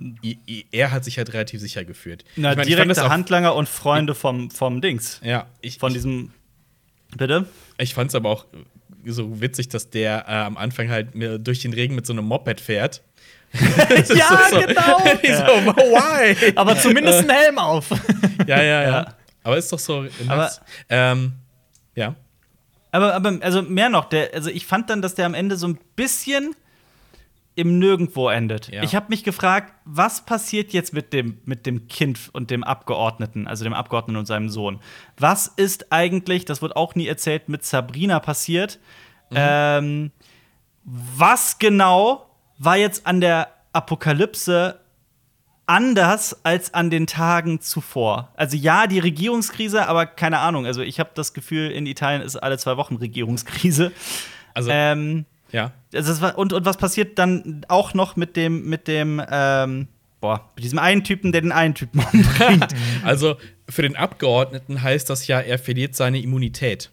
[0.71, 2.23] er hat sich halt relativ sicher gefühlt.
[2.35, 5.19] Na, Ich mein, direkte Handlanger und Freunde vom, vom Dings.
[5.23, 6.31] Ja, ich, Von diesem.
[7.17, 7.45] Bitte?
[7.77, 8.45] ich fand es aber auch
[9.05, 12.25] so witzig, dass der äh, am Anfang halt mir durch den Regen mit so einem
[12.25, 13.01] Moped fährt.
[14.15, 15.03] Ja, so, genau.
[15.21, 16.53] Ich so, why?
[16.55, 17.89] Aber zumindest einen Helm auf.
[18.47, 19.15] ja, ja, ja, Ja.
[19.43, 20.05] Aber ist doch so.
[20.27, 20.51] Aber-
[20.89, 21.33] ähm,
[21.95, 22.15] ja.
[22.93, 25.67] Aber, aber also mehr noch, der, also ich fand dann, dass der am Ende so
[25.67, 26.55] ein bisschen
[27.55, 28.69] im Nirgendwo endet.
[28.69, 28.83] Ja.
[28.83, 33.47] Ich habe mich gefragt, was passiert jetzt mit dem, mit dem Kind und dem Abgeordneten,
[33.47, 34.79] also dem Abgeordneten und seinem Sohn?
[35.17, 38.79] Was ist eigentlich, das wird auch nie erzählt, mit Sabrina passiert?
[39.33, 40.11] Ähm,
[40.83, 42.25] was genau
[42.57, 44.79] war jetzt an der Apokalypse
[45.65, 48.29] anders als an den Tagen zuvor.
[48.35, 50.65] Also ja, die Regierungskrise, aber keine Ahnung.
[50.65, 53.93] Also ich habe das Gefühl, in Italien ist alle zwei Wochen Regierungskrise.
[54.53, 55.71] Also, Ähm, ja.
[55.93, 59.87] also war, und, und was passiert dann auch noch mit dem, mit dem, ähm,
[60.19, 62.73] boah, mit diesem einen Typen, der den einen Typen umbringt?
[63.03, 63.37] Also,
[63.69, 66.91] für den Abgeordneten heißt das ja, er verliert seine Immunität.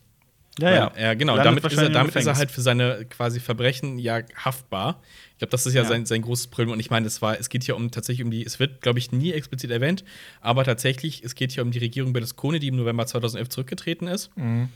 [0.71, 1.37] ja, ja, genau.
[1.37, 5.01] Landet Damit, ist er, damit ist er halt für seine quasi Verbrechen ja haftbar.
[5.39, 5.89] Ich glaube, das ist ja, Ja.
[5.89, 6.73] Sein, sein großes Problem.
[6.73, 8.99] Und ich meine, es war, es geht hier um tatsächlich um die, es wird, glaube
[8.99, 10.03] ich, nie explizit erwähnt,
[10.41, 14.31] aber tatsächlich, es geht hier um die Regierung Berlusconi, die im November 2011 zurückgetreten ist.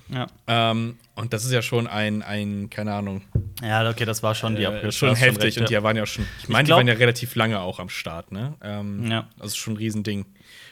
[0.09, 0.29] Ja.
[0.47, 3.23] Ähm, und das ist ja schon ein, ein keine Ahnung,
[3.61, 4.93] ja, okay, das war schon die äh, Abkürzung.
[4.93, 5.43] schon hast heftig.
[5.45, 7.89] recht, und die waren ja schon, ich meine, die waren ja relativ lange auch am
[7.89, 8.55] Start, ne?
[8.63, 9.29] Ähm, Ja.
[9.41, 10.27] Also schon ein Riesending.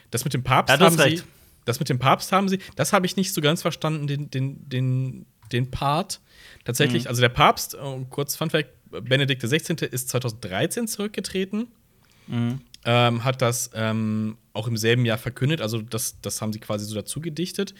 [0.09, 1.25] Das mit dem Papst Ja, haben sie, recht.
[1.65, 4.69] das mit dem Papst haben sie, das habe ich nicht so ganz verstanden, den, den,
[4.69, 6.21] den, den Part.
[6.21, 6.63] Mhm.
[6.65, 7.77] Tatsächlich, also der Papst, äh,
[8.09, 9.85] kurz Fun Fact, Benedikt XVI.
[9.85, 11.67] ist 2013 zurückgetreten.
[12.27, 12.61] Mhm.
[12.85, 16.85] Ähm, hat das ähm, auch im selben Jahr verkündet, also das, das haben sie quasi
[16.85, 17.75] so dazu gedichtet.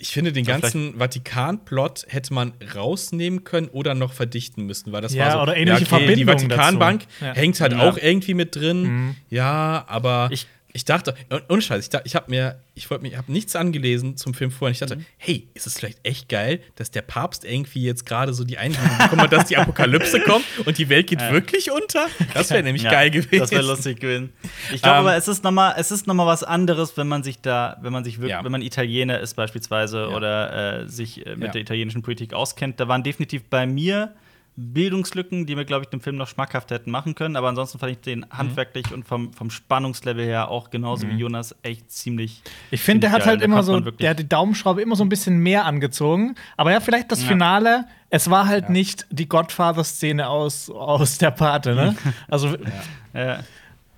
[0.00, 5.00] Ich finde, den Ja, ganzen Vatikan-Plot hätte man rausnehmen können oder noch verdichten müssen, weil
[5.02, 7.24] das Ja, war so, oder ähnliche Die Verbindungen Vatikanbank dazu.
[7.24, 7.34] Ja.
[7.34, 7.88] hängt halt Ja.
[7.88, 9.16] auch irgendwie mit drin.
[9.28, 10.46] Ja, aber Ich-
[10.78, 11.14] ich, dachte,
[11.48, 14.32] und Scheiß, ich, dachte, ich habe mir, ich wollte mir, ich habe nichts angelesen zum
[14.32, 14.68] Film vorher.
[14.68, 15.04] Und ich dachte, Mhm.
[15.18, 18.96] hey, ist es vielleicht echt geil, dass der Papst irgendwie jetzt gerade so die Einladung
[18.98, 22.06] bekommen hat, dass die Apokalypse kommt und die Welt geht wirklich unter?
[22.34, 23.38] Das wäre nämlich Ja, geil gewesen.
[23.40, 24.32] Das wäre lustig gewesen.
[24.72, 27.08] Ich glaube Ähm, aber, es ist noch mal, es ist noch mal was anderes, wenn
[27.08, 28.44] man sich da, wenn man sich wirklich, Ja.
[28.44, 30.16] wenn man Italiener ist beispielsweise Ja.
[30.16, 31.52] oder äh, sich äh, mit Ja.
[31.52, 32.78] der italienischen Politik auskennt.
[32.78, 34.14] Da waren definitiv bei mir
[34.60, 37.36] Bildungslücken, die mir, glaube ich, den Film noch schmackhaft hätten machen können.
[37.36, 38.24] Aber ansonsten fand ich den Mhm.
[38.30, 42.42] handwerklich und vom, vom Spannungslevel her auch genauso wie Jonas echt ziemlich.
[42.70, 43.28] Ich finde, der hat geil.
[43.28, 46.34] halt immer so, der hat die Daumenschraube immer so ein bisschen mehr angezogen.
[46.56, 47.28] Aber ja, vielleicht das Ja.
[47.28, 51.94] Finale, es war halt nicht die Godfather-Szene aus, aus der Pate, ne?
[52.28, 52.56] Also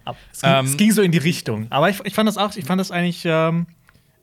[0.04, 1.66] ab, es, ging, Ähm, es ging so in die Richtung.
[1.70, 3.66] Aber ich, ich fand das auch, ich fand das eigentlich, ähm,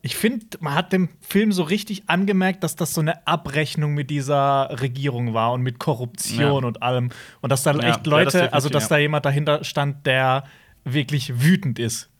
[0.02, 4.10] ich finde, man hat dem Film so richtig angemerkt, dass das so eine Abrechnung mit
[4.10, 6.50] dieser Regierung war und mit Korruption Ja.
[6.68, 7.10] und allem.
[7.40, 8.88] Und dass da Ja, echt ja, das Leute, definitiv, also dass ja.
[8.90, 10.44] da jemand dahinter stand, der
[10.84, 12.10] wirklich wütend ist.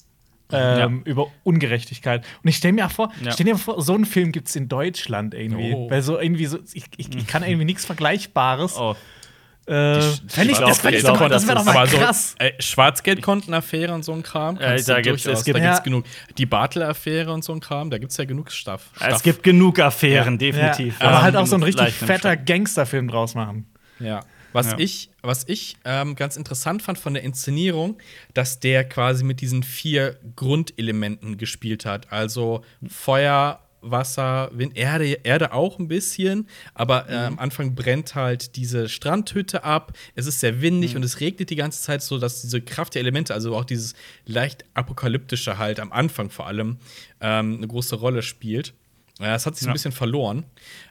[0.51, 2.25] Ähm, über Ungerechtigkeit.
[2.43, 3.33] Und ich stelle mir auch vor, Ja.
[3.33, 5.75] stell mir vor, so einen Film gibt es in Deutschland irgendwie.
[5.75, 5.91] Oh.
[5.91, 8.77] Weil so irgendwie so, ich, ich, ich kann irgendwie nichts Vergleichbares.
[8.79, 8.97] oh.
[9.69, 12.35] Äh, fänd ich, glaub, das fänd ich glaub, das wäre doch mal Aber so krass.
[12.39, 14.59] äh, Schwarzgeldkontenaffäre und so ein Kram.
[14.59, 15.79] Kannst da du gibt's- es gibt- Ja.
[15.81, 16.05] genug.
[16.37, 18.91] Die Bartel-Affäre und so ein Kram, da gibt's ja genug Stuff.
[18.99, 19.23] Es Stuff.
[19.23, 20.39] gibt genug Affären, Ja.
[20.39, 21.01] definitiv.
[21.01, 22.37] Ja, aber Ähm, halt auch so ein richtig fetter.
[22.37, 23.67] Gangsterfilm draus machen.
[24.01, 24.21] Ja.
[24.55, 24.79] Was Ja.
[24.79, 27.99] ich, was ich ähm, ganz interessant fand von der Inszenierung,
[28.33, 32.11] dass der quasi mit diesen vier Grundelementen gespielt hat.
[32.11, 38.57] Also Feuer, Wasser, Wind, Erde, Erde auch ein bisschen, aber äh, am Anfang brennt halt
[38.57, 39.93] diese Strandhütte ab.
[40.15, 43.01] Es ist sehr windig und es regnet die ganze Zeit, so dass diese Kraft der
[43.03, 43.95] Elemente, also auch dieses
[44.27, 46.79] leicht apokalyptische halt am Anfang vor allem
[47.21, 48.75] ähm, eine große Rolle spielt.
[49.21, 49.75] Ja, es hat sich so ein Ja.
[49.75, 50.45] bisschen verloren.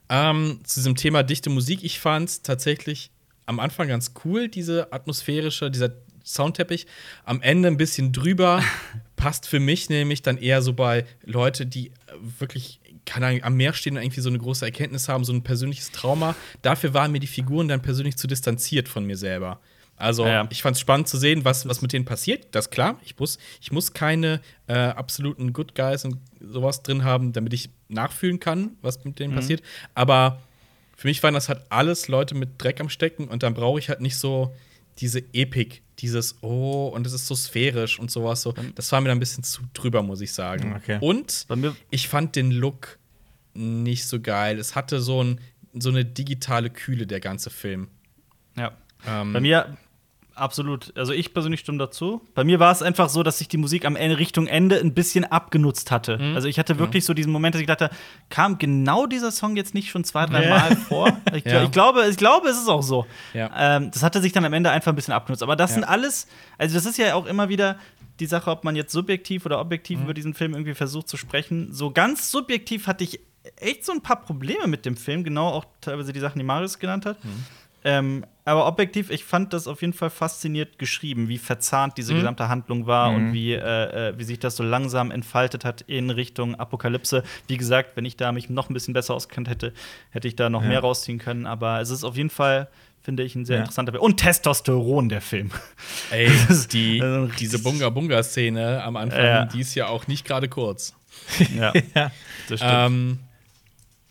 [0.09, 3.11] Ähm, zu diesem Thema dichte Musik, ich fand es tatsächlich
[3.45, 5.89] am Anfang ganz cool, diese atmosphärische, dieser
[6.27, 6.85] Soundteppich.
[7.25, 8.61] Am Ende ein bisschen drüber.
[9.15, 11.91] Passt für mich nämlich dann eher so bei Leute, die äh,
[12.39, 12.79] wirklich
[13.15, 16.35] Ahnung, am Meer stehen und irgendwie so eine große Erkenntnis haben, so ein persönliches Trauma.
[16.61, 19.59] Dafür waren mir die Figuren dann persönlich zu distanziert von mir selber.
[19.95, 20.47] Also Ja, ja.
[20.51, 22.47] ich fand es spannend zu sehen, was, was mit denen passiert.
[22.51, 22.99] Das ist klar.
[23.03, 27.69] Ich muss, ich muss keine äh, absoluten Good Guys und sowas drin haben, damit ich
[27.87, 29.15] nachfühlen kann, was mit Mhm.
[29.15, 29.63] denen passiert.
[29.95, 30.43] Aber
[30.95, 33.89] für mich waren das halt alles Leute mit Dreck am Stecken und dann brauche ich
[33.89, 34.53] halt nicht so
[34.99, 38.53] diese Epik, dieses Oh und es ist so sphärisch und sowas so.
[38.75, 40.75] Das war mir dann ein bisschen zu drüber, muss ich sagen.
[40.75, 40.97] Okay.
[41.01, 41.47] Und
[41.89, 42.99] ich fand den Look
[43.53, 44.59] nicht so geil.
[44.59, 45.39] Es hatte so, ein,
[45.73, 47.87] so eine digitale Kühle, der ganze Film.
[48.55, 48.77] Ja.
[49.07, 49.77] Ähm, Bei mir
[50.37, 50.95] absolut.
[50.97, 52.21] Also ich persönlich stimme dazu.
[52.35, 54.93] Bei mir war es einfach so, dass sich die Musik am Ende Richtung Ende ein
[54.93, 56.17] bisschen abgenutzt hatte.
[56.17, 56.35] Mhm.
[56.35, 57.89] Also ich hatte wirklich so diesen Moment, dass ich dachte,
[58.29, 60.49] kam genau dieser Song jetzt nicht schon zwei, drei Ja.
[60.49, 61.17] Mal vor?
[61.33, 61.63] Ich, Ja.
[61.63, 63.05] ich, glaube, ich glaube, es ist auch so.
[63.33, 63.49] Ja.
[63.77, 65.43] Ähm, das hatte sich dann am Ende einfach ein bisschen abgenutzt.
[65.43, 65.75] Aber das Ja.
[65.75, 67.77] sind alles, also das ist ja auch immer wieder
[68.19, 71.69] die Sache, ob man jetzt subjektiv oder objektiv über diesen Film irgendwie versucht zu sprechen.
[71.71, 73.19] So ganz subjektiv hatte ich
[73.57, 76.79] echt so ein paar Probleme mit dem Film, genau auch teilweise die Sachen, die Marius
[76.79, 77.17] genannt hat.
[77.83, 82.17] Ähm, aber objektiv, ich fand das auf jeden Fall fasziniert geschrieben, wie verzahnt diese Mhm.
[82.19, 83.15] gesamte Handlung war Mhm.
[83.27, 87.23] und wie, äh, äh, wie sich das so langsam entfaltet hat in Richtung Apokalypse.
[87.47, 89.73] Wie gesagt, wenn ich da mich noch ein bisschen besser auskennt hätte,
[90.11, 90.67] hätte ich da noch Ja.
[90.69, 91.45] mehr rausziehen können.
[91.45, 92.67] Aber es ist auf jeden Fall,
[93.01, 93.61] finde ich, ein sehr Ja.
[93.63, 94.03] interessanter Film.
[94.03, 95.51] Und Testosteron, der Film.
[96.11, 96.29] Ey,
[96.71, 97.03] die,
[97.39, 99.45] diese Bunga-Bunga-Szene am Anfang, Ja.
[99.45, 100.93] die ist ja auch nicht gerade kurz.
[101.57, 102.11] ja, Ja.
[102.47, 102.73] das stimmt.
[102.73, 103.19] Ähm,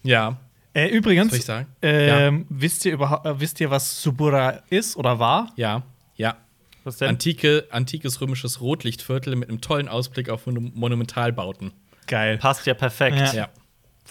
[0.03, 0.37] ja,
[0.77, 1.69] Äh, übrigens, sagen?
[1.81, 5.51] ähm, wisst, ihr überhaupt, äh, wisst ihr, was Subura ist oder war?
[5.57, 5.85] Ja,
[6.17, 6.37] ja.
[6.85, 7.09] Was denn?
[7.09, 11.73] Antike, antikes römisches Rotlichtviertel mit einem tollen Ausblick auf Mon Monumentalbauten.
[12.07, 12.37] Geil.
[12.37, 13.17] Passt ja perfekt.
[13.17, 13.33] Ja.
[13.33, 13.49] Ja.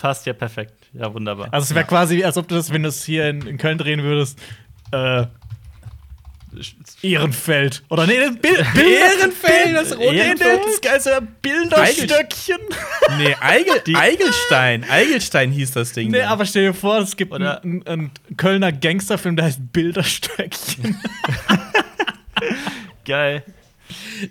[0.01, 0.73] Passt ja perfekt.
[0.93, 1.54] Ja, wunderbar.
[1.54, 3.78] Also es wäre quasi, als ob du das, wenn du es hier in, in Köln
[3.78, 4.39] drehen würdest,
[4.91, 5.28] äh,
[7.02, 7.84] Ehrenfeld.
[7.89, 12.58] Oder nee, das Bild, Ehrenfeld, das rote Ehrenfeld, Bilderstöckchen.
[13.18, 14.84] Nee, Eigel, Eigelstein.
[14.89, 16.12] Eigelstein hieß das Ding.
[16.12, 16.28] Nee, dann.
[16.30, 20.98] aber stell dir vor, es gibt einen, einen Kölner Gangsterfilm, der heißt Bilderstöckchen.
[23.06, 23.44] Geil.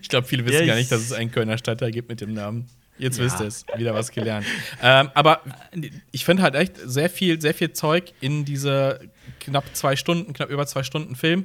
[0.00, 2.34] ich glaube, viele wissen ich- gar nicht, dass es einen Kölner Stadtteil gibt mit dem
[2.34, 2.68] Namen.
[2.96, 3.24] Jetzt Ja.
[3.24, 3.66] wisst ihr es.
[3.76, 4.46] Wieder was gelernt.
[4.80, 5.40] ähm, aber
[6.12, 9.00] ich finde halt echt sehr viel, sehr viel Zeug in diese
[9.40, 11.44] knapp zwei Stunden, knapp über zwei Stunden Film.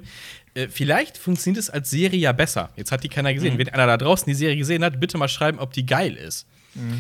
[0.53, 2.69] Äh, vielleicht funktioniert es als Serie ja besser.
[2.75, 3.53] Jetzt hat die keiner gesehen.
[3.55, 3.59] Mhm.
[3.59, 6.47] Wenn einer da draußen die Serie gesehen hat, bitte mal schreiben, ob die geil ist.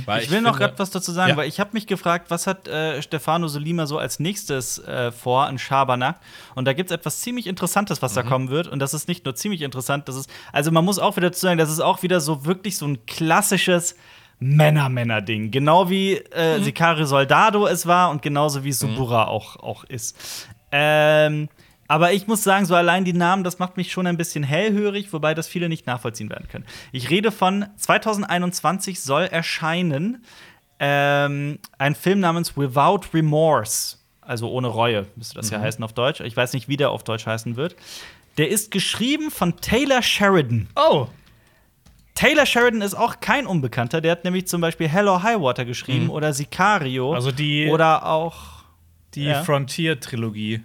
[0.05, 1.37] Weil Ich will noch finde- gerade was dazu sagen, Ja.
[1.37, 5.47] weil ich habe mich gefragt, was hat äh, Stefano Solima so als nächstes äh, vor
[5.47, 6.19] in Schabernack?
[6.55, 8.27] Und da gibt es etwas ziemlich Interessantes, was da Mhm.
[8.29, 8.67] kommen wird.
[8.67, 11.41] Und das ist nicht nur ziemlich interessant, das ist, also man muss auch wieder dazu
[11.41, 13.95] sagen, das ist auch wieder so wirklich so ein klassisches
[14.39, 15.51] Männer-Männer-Ding.
[15.51, 16.63] Genau wie äh, Mhm.
[16.63, 20.47] Sicario Soldado es war und genauso wie Subura auch, auch ist.
[20.71, 21.47] Ähm,
[21.89, 25.11] aber ich muss sagen, so allein die Namen, das macht mich schon ein bisschen hellhörig,
[25.11, 26.65] wobei das viele nicht nachvollziehen werden können.
[26.93, 30.23] Ich rede von 2021 soll erscheinen
[30.79, 36.21] ähm, ein Film namens Without Remorse, also ohne Reue, müsste das ja heißen auf Deutsch.
[36.21, 37.75] Ich weiß nicht, wie der auf Deutsch heißen wird.
[38.37, 40.69] Der ist geschrieben von Taylor Sheridan.
[40.75, 41.07] Oh.
[42.13, 43.99] Taylor Sheridan ist auch kein Unbekannter.
[43.99, 47.13] Der hat nämlich zum Beispiel Hello High Water geschrieben oder Sicario.
[47.13, 48.59] Also die- oder auch
[49.15, 49.43] Die Ja.
[49.43, 50.61] Frontier-Trilogie.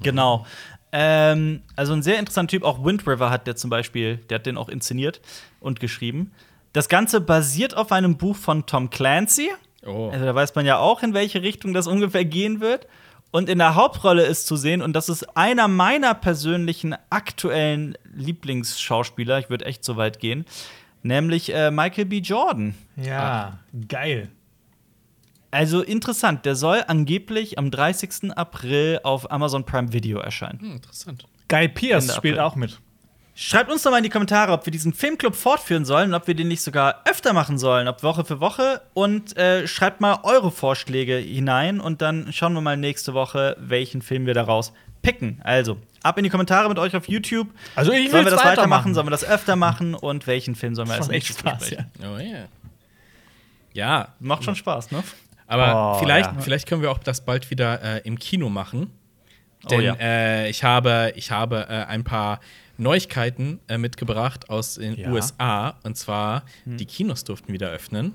[0.00, 0.46] Genau.
[0.92, 2.64] Ähm, also ein sehr interessanter Typ.
[2.64, 5.20] Auch Wind River hat der zum Beispiel, der hat den auch inszeniert
[5.60, 6.32] und geschrieben.
[6.72, 9.50] Das Ganze basiert auf einem Buch von Tom Clancy.
[9.84, 10.10] Oh.
[10.10, 12.86] Also da weiß man ja auch, in welche Richtung das ungefähr gehen wird.
[13.30, 19.38] Und in der Hauptrolle ist zu sehen, und das ist einer meiner persönlichen aktuellen Lieblingsschauspieler,
[19.38, 20.44] ich würde echt so weit gehen,
[21.02, 22.18] nämlich äh, Michael B.
[22.18, 22.74] Jordan.
[22.96, 24.28] Ja, geil.
[25.52, 28.32] Also interessant, der soll angeblich am 30.
[28.36, 30.58] April auf Amazon Prime Video erscheinen.
[30.60, 31.24] Hm, interessant.
[31.48, 32.80] Guy Pierce spielt auch mit.
[33.34, 36.26] Schreibt uns doch mal in die Kommentare, ob wir diesen Filmclub fortführen sollen und ob
[36.26, 38.82] wir den nicht sogar öfter machen sollen, ob Woche für Woche.
[38.94, 44.00] Und äh, schreibt mal eure Vorschläge hinein und dann schauen wir mal nächste Woche, welchen
[44.02, 45.40] Film wir daraus picken.
[45.44, 47.48] Also, ab in die Kommentare mit euch auf YouTube.
[47.74, 48.58] Also ich Sollen wir das weitermachen?
[48.58, 48.94] weitermachen.
[48.94, 49.94] Sollen wir das öfter machen?
[49.94, 51.90] Und welchen Film sollen wir als Das nächstes Spaß, besprechen?
[52.00, 52.10] ja.
[52.14, 52.44] Oh ja.
[53.74, 55.02] Ja, Macht schon Spaß, ne?
[55.52, 56.40] Aber Oh, vielleicht, ja.
[56.40, 58.90] vielleicht können wir auch das bald wieder äh, im Kino machen.
[59.64, 59.94] Oh, Denn ja.
[60.00, 62.40] äh, ich habe, ich habe äh, ein paar
[62.78, 65.10] Neuigkeiten äh, mitgebracht aus den Ja.
[65.10, 65.78] USA.
[65.84, 66.76] Und zwar, Hm.
[66.78, 68.14] die Kinos durften wieder öffnen.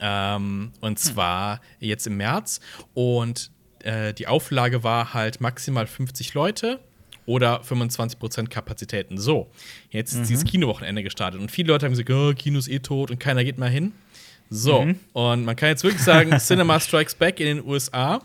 [0.00, 2.60] Ähm, und zwar jetzt im März.
[2.94, 3.50] Und
[3.82, 6.80] äh, die Auflage war halt maximal 50 Leute
[7.26, 9.18] oder 25% Kapazitäten.
[9.18, 9.50] So,
[9.90, 11.40] jetzt ist dieses Kinowochenende gestartet.
[11.40, 13.92] Und viele Leute haben gesagt, oh, Kino ist eh tot und keiner geht mal hin.
[14.50, 18.20] So, und man kann jetzt wirklich sagen, Cinema Strikes Back in den USA.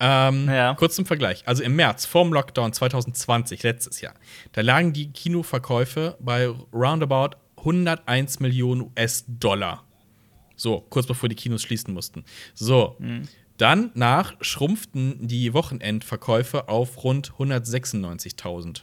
[0.00, 0.74] Ähm, Ja.
[0.74, 1.42] Kurz zum Vergleich.
[1.46, 4.14] Also im März, vorm Lockdown 2020, letztes Jahr,
[4.52, 9.84] da lagen die Kinoverkäufe bei roundabout 101 Millionen US-Dollar.
[10.56, 12.24] So, kurz bevor die Kinos schließen mussten.
[12.54, 12.96] So,
[13.56, 18.82] dann nach schrumpften die Wochenendverkäufe auf rund 196.000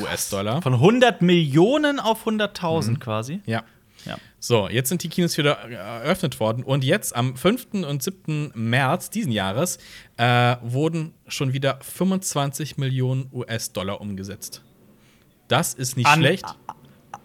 [0.00, 0.62] US-Dollar.
[0.62, 3.40] Von 100 Millionen auf 100.000 quasi.
[3.46, 3.64] Ja.
[4.04, 4.16] Ja.
[4.38, 7.68] So, jetzt sind die Kinos wieder äh, eröffnet worden und jetzt am 5.
[7.86, 8.52] und 7.
[8.54, 9.78] März diesen Jahres
[10.16, 14.62] äh, wurden schon wieder 25 Millionen US-Dollar umgesetzt.
[15.48, 16.44] Das ist nicht An- schlecht.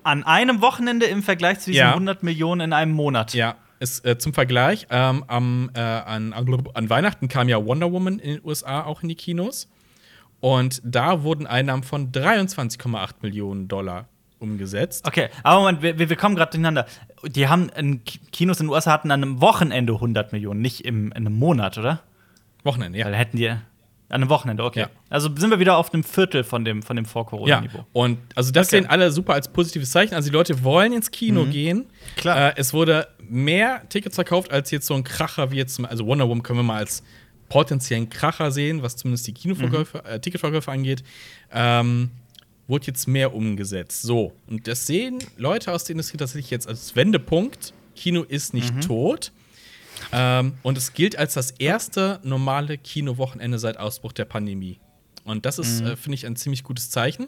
[0.03, 1.91] An einem Wochenende im Vergleich zu diesen Ja.
[1.93, 3.33] 100 Millionen in einem Monat.
[3.33, 8.19] Ja, ist, äh, zum Vergleich, ähm, am, äh, an, an Weihnachten kam ja Wonder Woman
[8.19, 9.69] in den USA auch in die Kinos.
[10.39, 14.09] Und da wurden Einnahmen von 23,8 Millionen Dollar
[14.43, 15.07] umgesetzt.
[15.07, 16.85] Okay, aber Moment, wir, wir kommen gerade durcheinander.
[17.25, 20.85] Die haben in Ki- Kinos in den USA hatten an einem Wochenende 100 Millionen, nicht
[20.85, 22.01] im, in einem Monat, oder?
[22.63, 23.05] Wochenende, ja.
[23.05, 23.61] Weil hätten die an
[24.09, 24.81] einem Wochenende, okay.
[24.81, 24.89] Ja.
[25.09, 27.85] Also sind wir wieder auf einem Viertel von dem, von dem Ja, Vor-Corona-Niveau.
[27.93, 28.77] und also das Okay.
[28.81, 30.13] sehen alle super als positives Zeichen.
[30.13, 31.85] Also die Leute wollen ins Kino gehen.
[32.17, 32.49] Klar.
[32.49, 36.27] Äh, es wurde mehr Tickets verkauft als jetzt so ein Kracher wie jetzt, also Wonder
[36.29, 37.01] Woman können wir mal als
[37.49, 41.03] potenziellen Kracher sehen, was zumindest die Kinoverkäufe, äh, Ticketverkäufe angeht.
[41.51, 42.11] Ähm,
[42.67, 44.01] wurde jetzt mehr umgesetzt.
[44.03, 47.73] So, und das sehen Leute aus der Industrie tatsächlich jetzt als Wendepunkt.
[47.95, 49.31] Kino ist nicht tot.
[50.11, 54.79] Ähm, und es gilt als das erste normale Kinowochenende seit Ausbruch der Pandemie.
[55.25, 57.27] Und das ist, äh, finde ich, ein ziemlich gutes Zeichen.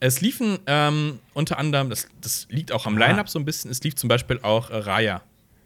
[0.00, 3.82] Es liefen ähm, unter anderem, das, das liegt auch am Line-Up so ein bisschen, es
[3.82, 5.22] lief zum Beispiel auch äh, Raya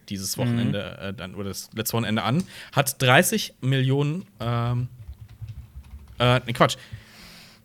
[0.09, 4.89] dieses Wochenende äh, dann, oder das letzte Wochenende an, hat 30 Millionen, ähm,
[6.19, 6.77] äh, nee, Quatsch,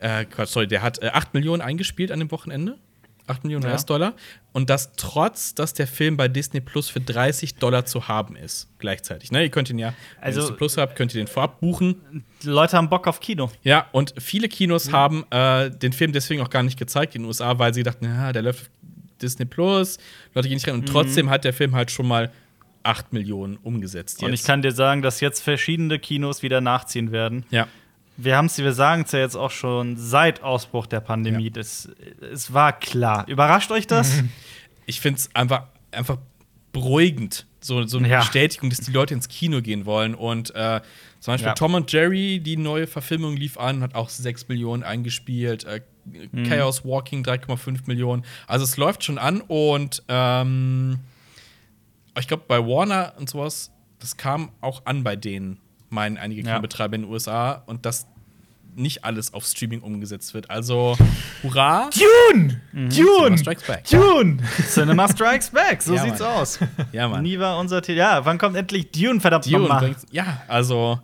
[0.03, 2.77] äh, sorry, der hat äh, 8 Millionen eingespielt an dem Wochenende.
[3.25, 3.71] 8 Millionen Ja.
[3.71, 4.15] US-Dollar.
[4.51, 8.67] Und das trotz, dass der Film bei Disney Plus für 30 Dollar zu haben ist,
[8.79, 9.31] gleichzeitig.
[9.31, 9.43] Ne?
[9.43, 12.25] Ihr könnt ihn ja, wenn Also- ihr Disney Plus habt, könnt ihr den vorab buchen.
[12.43, 13.49] Die Leute haben Bock auf Kino.
[13.63, 17.27] Ja, und viele Kinos haben äh, den Film deswegen auch gar nicht gezeigt in den
[17.27, 18.69] USA, weil sie dachten, ja, der läuft
[19.21, 19.99] Disney Plus,
[20.33, 20.75] Leute gehen nicht rein.
[20.75, 22.29] Und trotzdem hat der Film halt schon mal
[22.83, 24.21] 8 Millionen umgesetzt.
[24.21, 24.41] Und jetzt.
[24.41, 27.45] ich kann dir sagen, dass jetzt verschiedene Kinos wieder nachziehen werden.
[27.51, 27.67] ja.
[28.17, 31.45] Wir haben es, wir sagen es ja jetzt auch schon seit Ausbruch der Pandemie.
[31.45, 31.49] Ja.
[31.51, 31.89] Das,
[32.31, 33.27] es war klar.
[33.27, 34.21] Überrascht euch das?
[34.85, 36.17] ich finde es einfach, einfach
[36.71, 37.45] beruhigend.
[37.59, 38.19] So, so eine Ja.
[38.19, 40.15] Bestätigung, dass die Leute ins Kino gehen wollen.
[40.15, 40.81] Und äh,
[41.19, 41.53] zum Beispiel Ja.
[41.53, 45.63] Tom und Jerry, die neue Verfilmung lief an, hat auch 6 Millionen eingespielt.
[45.65, 46.49] Äh, Mhm.
[46.49, 48.25] Chaos Walking 3,5 Millionen.
[48.45, 50.99] Also es läuft schon an und ähm,
[52.19, 55.59] ich glaube, bei Warner und sowas, das kam auch an bei denen,
[55.93, 56.47] meinen einige Ja.
[56.55, 58.07] Kinobetreiber in den USA und dass
[58.75, 60.49] nicht alles auf Streaming umgesetzt wird.
[60.49, 60.97] Also,
[61.43, 61.91] hurra!
[61.93, 62.59] Dune!
[62.89, 63.37] Cinema Dune!
[63.37, 63.83] Strikes Back.
[63.85, 64.37] Dune!
[64.67, 66.29] Cinema Strikes Back, so Ja, sieht's Mann.
[66.29, 66.59] aus.
[66.91, 67.21] Ja, Mann.
[67.21, 67.97] Nie war unser Thema.
[67.99, 69.79] Ja, wann kommt endlich Dune, verdammt Dune nochmal?
[69.81, 70.99] bringt, ja, also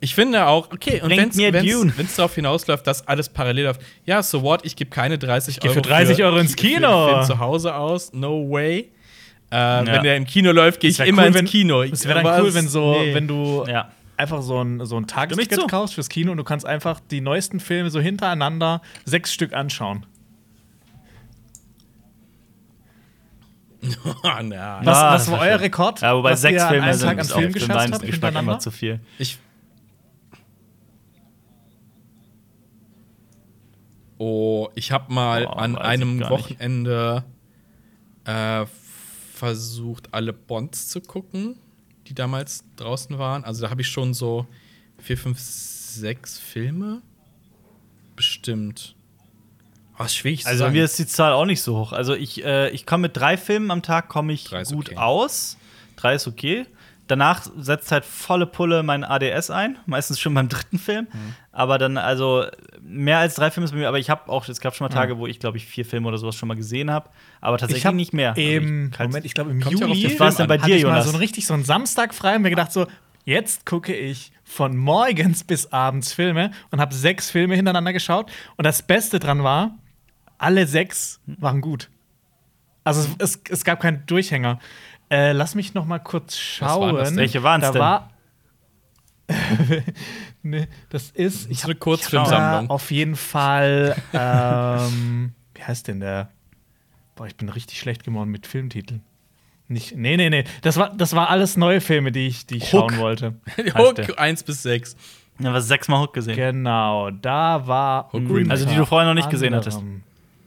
[0.00, 1.92] ich finde auch, okay, und Bringt mir Dune.
[1.96, 5.60] wenn es darauf hinausläuft, dass alles parallel läuft, ja, so what, ich gebe keine 30
[5.60, 7.06] geh Euro für 30 Euro ins Ki- Kino.
[7.08, 8.90] Für Film zu Hause aus, no way.
[9.50, 11.82] Äh, Wenn der im Kino läuft, gehe ich immer cool, ins Kino.
[11.84, 13.14] Es wäre dann Aber cool, wenn so, nee.
[13.14, 13.92] wenn du Ja.
[14.16, 17.60] Einfach so ein, so ein Tagesticket kaufst fürs Kino und du kannst einfach die neuesten
[17.60, 20.06] Filme so hintereinander sechs Stück anschauen.
[24.42, 25.60] Na, Was, was war euer.
[25.60, 26.00] Rekord?
[26.00, 29.00] Ja, wobei sechs Filme sind auch Film geschafft habt Geschmack immer zu viel.
[29.18, 29.38] Ich.
[34.18, 36.20] Oh, ich habe mal Boah, an einem.
[36.20, 37.24] Wochenende
[38.24, 38.64] äh,
[39.34, 41.56] versucht, alle Bonds zu gucken,
[42.08, 43.44] die damals draußen waren.
[43.44, 44.46] Also da habe ich schon so
[44.98, 47.02] vier, fünf, sechs Filme
[48.14, 48.94] bestimmt.
[49.98, 50.74] Oh, ist schwierig Also sagen.
[50.74, 51.92] mir ist die Zahl auch nicht so hoch.
[51.92, 54.96] Also ich, äh, ich komme mit drei Filmen am Tag komme ich gut okay.
[54.96, 55.56] aus.
[55.96, 56.66] Drei ist okay.
[57.08, 61.06] Danach setzt halt volle Pulle mein ADS ein, meistens schon beim dritten Film.
[61.12, 61.34] Mhm.
[61.52, 62.44] Aber dann, also
[62.82, 64.76] mehr als drei Filme ist bei mir, aber ich habe auch, es gab Mhm.
[64.76, 67.08] schon mal Tage, wo ich, glaube ich, vier Filme oder sowas schon mal gesehen habe.
[67.40, 68.30] Aber tatsächlich hab nicht mehr.
[68.30, 70.76] Also Im, ich kann's- Moment, ich glaube im ja Juli Was war's denn bei dir,
[70.76, 71.04] ich mal Jonas?
[71.06, 72.86] so ein richtig so einen Samstag frei und mir gedacht so,
[73.28, 78.30] Jetzt gucke ich von morgens bis abends Filme und habe sechs Filme hintereinander geschaut.
[78.56, 79.76] Und das Beste dran war,
[80.38, 81.90] alle sechs waren gut.
[82.84, 84.60] Also es, es, es gab keinen Durchhänger.
[85.10, 86.80] Äh, lass mich noch mal kurz schauen.
[86.82, 87.18] waren das denn?
[87.18, 87.80] Welche waren's da denn?
[87.80, 88.10] War
[90.42, 91.50] nee, das ist.
[91.50, 92.70] Ich hab- eine Kurzfilmsammlung.
[92.70, 93.96] Auf jeden Fall.
[94.12, 96.30] ähm, wie heißt denn der?
[97.14, 99.02] Boah, ich bin richtig schlecht geworden mit Filmtiteln.
[99.68, 100.44] Nicht, nee, nee, nee.
[100.62, 102.92] Das war, das war alles neue Filme, die ich, die ich Hook.
[102.92, 103.34] schauen wollte.
[103.76, 104.18] Hook der.
[104.18, 104.96] 1 bis 6.
[105.40, 106.36] Ja, was sechsmal Hook gesehen.
[106.36, 108.12] Genau, da war.
[108.12, 108.48] Hook.
[108.48, 109.82] Also, die du vorher noch nicht gesehen hattest.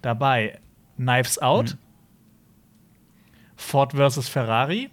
[0.01, 0.59] Dabei
[0.95, 1.75] Knives Out,
[3.59, 4.29] Ford vs.
[4.29, 4.89] Ferrari,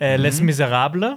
[0.00, 1.16] äh, Les Miserables,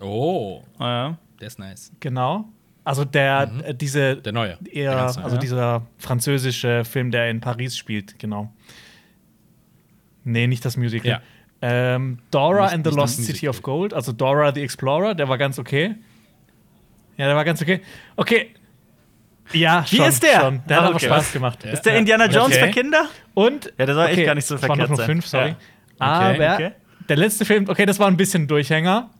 [0.00, 1.18] Oh, Ah, ja.
[1.40, 1.90] der ist nice.
[2.00, 2.48] genau.
[2.84, 4.58] Also der, äh, diese, Der neue.
[4.70, 5.40] eher, Der ganz neue, also ja.
[5.40, 8.52] dieser französische Film, der in Paris spielt, genau.
[10.24, 11.08] Nee, nicht das Musical.
[11.10, 11.20] Ja.
[11.62, 15.38] Ähm, Dora Nicht- and the Lost City of Gold, also Dora the Explorer, der war
[15.38, 15.94] ganz okay.
[17.16, 17.80] Ja, der war ganz okay.
[18.16, 18.50] Okay.
[19.52, 20.40] Ja, Wie schon, ist der?
[20.40, 20.62] Schon.
[20.68, 21.06] Der hat Ah, aber okay.
[21.06, 21.64] Spaß gemacht.
[21.64, 22.66] Ist der Indiana Jones Okay.
[22.66, 23.06] für Kinder?
[23.34, 25.06] Und Ja, der soll echt gar nicht so es waren verkehrt noch nur sein.
[25.06, 25.48] fünf, sorry.
[25.50, 25.56] Ja.
[26.06, 26.72] Aber okay.
[27.08, 29.10] der letzte Film, okay, das war ein bisschen Durchhänger.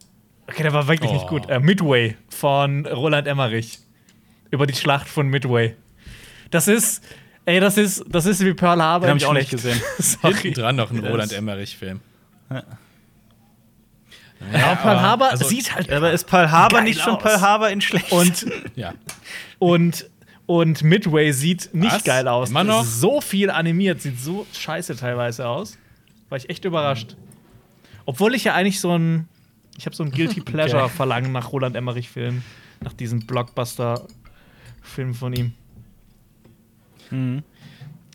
[0.49, 1.29] Okay, der war wirklich nicht Oh.
[1.29, 1.49] gut.
[1.49, 3.79] Äh, Midway von Roland Emmerich.
[4.51, 5.74] Über die Schlacht von Midway.
[6.51, 7.03] Das ist,
[7.47, 9.07] ey, das ist, das ist wie Pearl Harbor.
[9.09, 9.81] Den hab ich auch nicht gesehen.
[9.97, 10.53] Hinten Sorry.
[10.53, 12.01] dran noch ein Das- Roland Emmerich-Film.
[14.53, 17.22] Ja, Pearl Harbor also- sieht halt Aber ist Pearl Harbor nicht schon aus.
[17.22, 18.12] Pearl Harbor in schlecht?
[18.12, 18.47] und
[18.77, 18.93] Ja.
[19.59, 20.07] und
[20.47, 22.05] und Midway sieht nicht Was?
[22.05, 22.51] geil aus.
[22.51, 22.85] Immer noch?
[22.85, 25.77] So viel animiert, sieht so scheiße teilweise aus.
[26.29, 27.17] War ich echt überrascht.
[28.05, 29.29] Obwohl ich ja eigentlich so ein
[29.79, 32.43] ich habe so ein guilty pleasure Verlangen nach Roland Emmerich Filmen,
[32.81, 34.07] nach diesem Blockbuster
[34.83, 35.53] Film von ihm.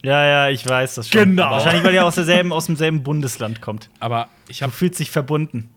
[0.03, 1.21] ja, ja, ich weiß das schon.
[1.21, 1.51] Genau.
[1.51, 3.89] Wahrscheinlich, weil er aus, derselben, aus demselben Bundesland kommt.
[3.99, 5.69] Aber ich Du habe fühlst dich verbunden.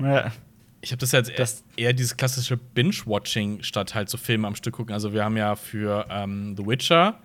[0.00, 0.32] Ja.
[0.80, 4.74] Ich hab das jetzt Das- eher dieses klassische Binge-Watching statt halt so Filme am Stück
[4.74, 4.92] gucken.
[4.94, 7.18] Also wir haben ja für ähm, The Witcher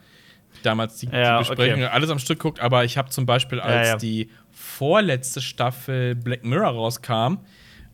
[0.64, 1.92] damals die, Ja, die Besprechung okay.
[1.92, 3.98] alles am Stück geguckt, aber ich habe zum Beispiel, als ja.
[3.98, 7.38] die vorletzte Staffel Black Mirror rauskam,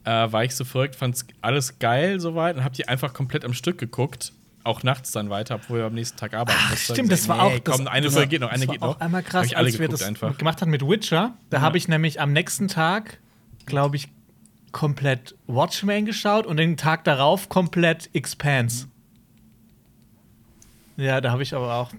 [0.06, 3.54] äh, war ich so verrückt, fand alles geil soweit und habe die einfach komplett am
[3.54, 4.34] Stück geguckt.
[4.66, 6.94] Auch nachts dann weiter, obwohl wir am nächsten Tag arbeiten Ach, mussten.
[6.94, 8.90] stimmt, das war Nee, auch das, Komm, eine das, Folge geht noch, eine geht war
[8.90, 9.00] noch.
[9.00, 10.38] einmal Hab krass, ich alle als wir das einfach.
[10.38, 11.34] gemacht haben mit Witcher.
[11.50, 13.20] Da habe ich nämlich am nächsten Tag,
[13.66, 14.10] glaube ich,
[14.72, 18.88] komplett Watchmen geschaut und den Tag darauf komplett Expanse.
[20.98, 21.92] Ja, da habe ich aber auch.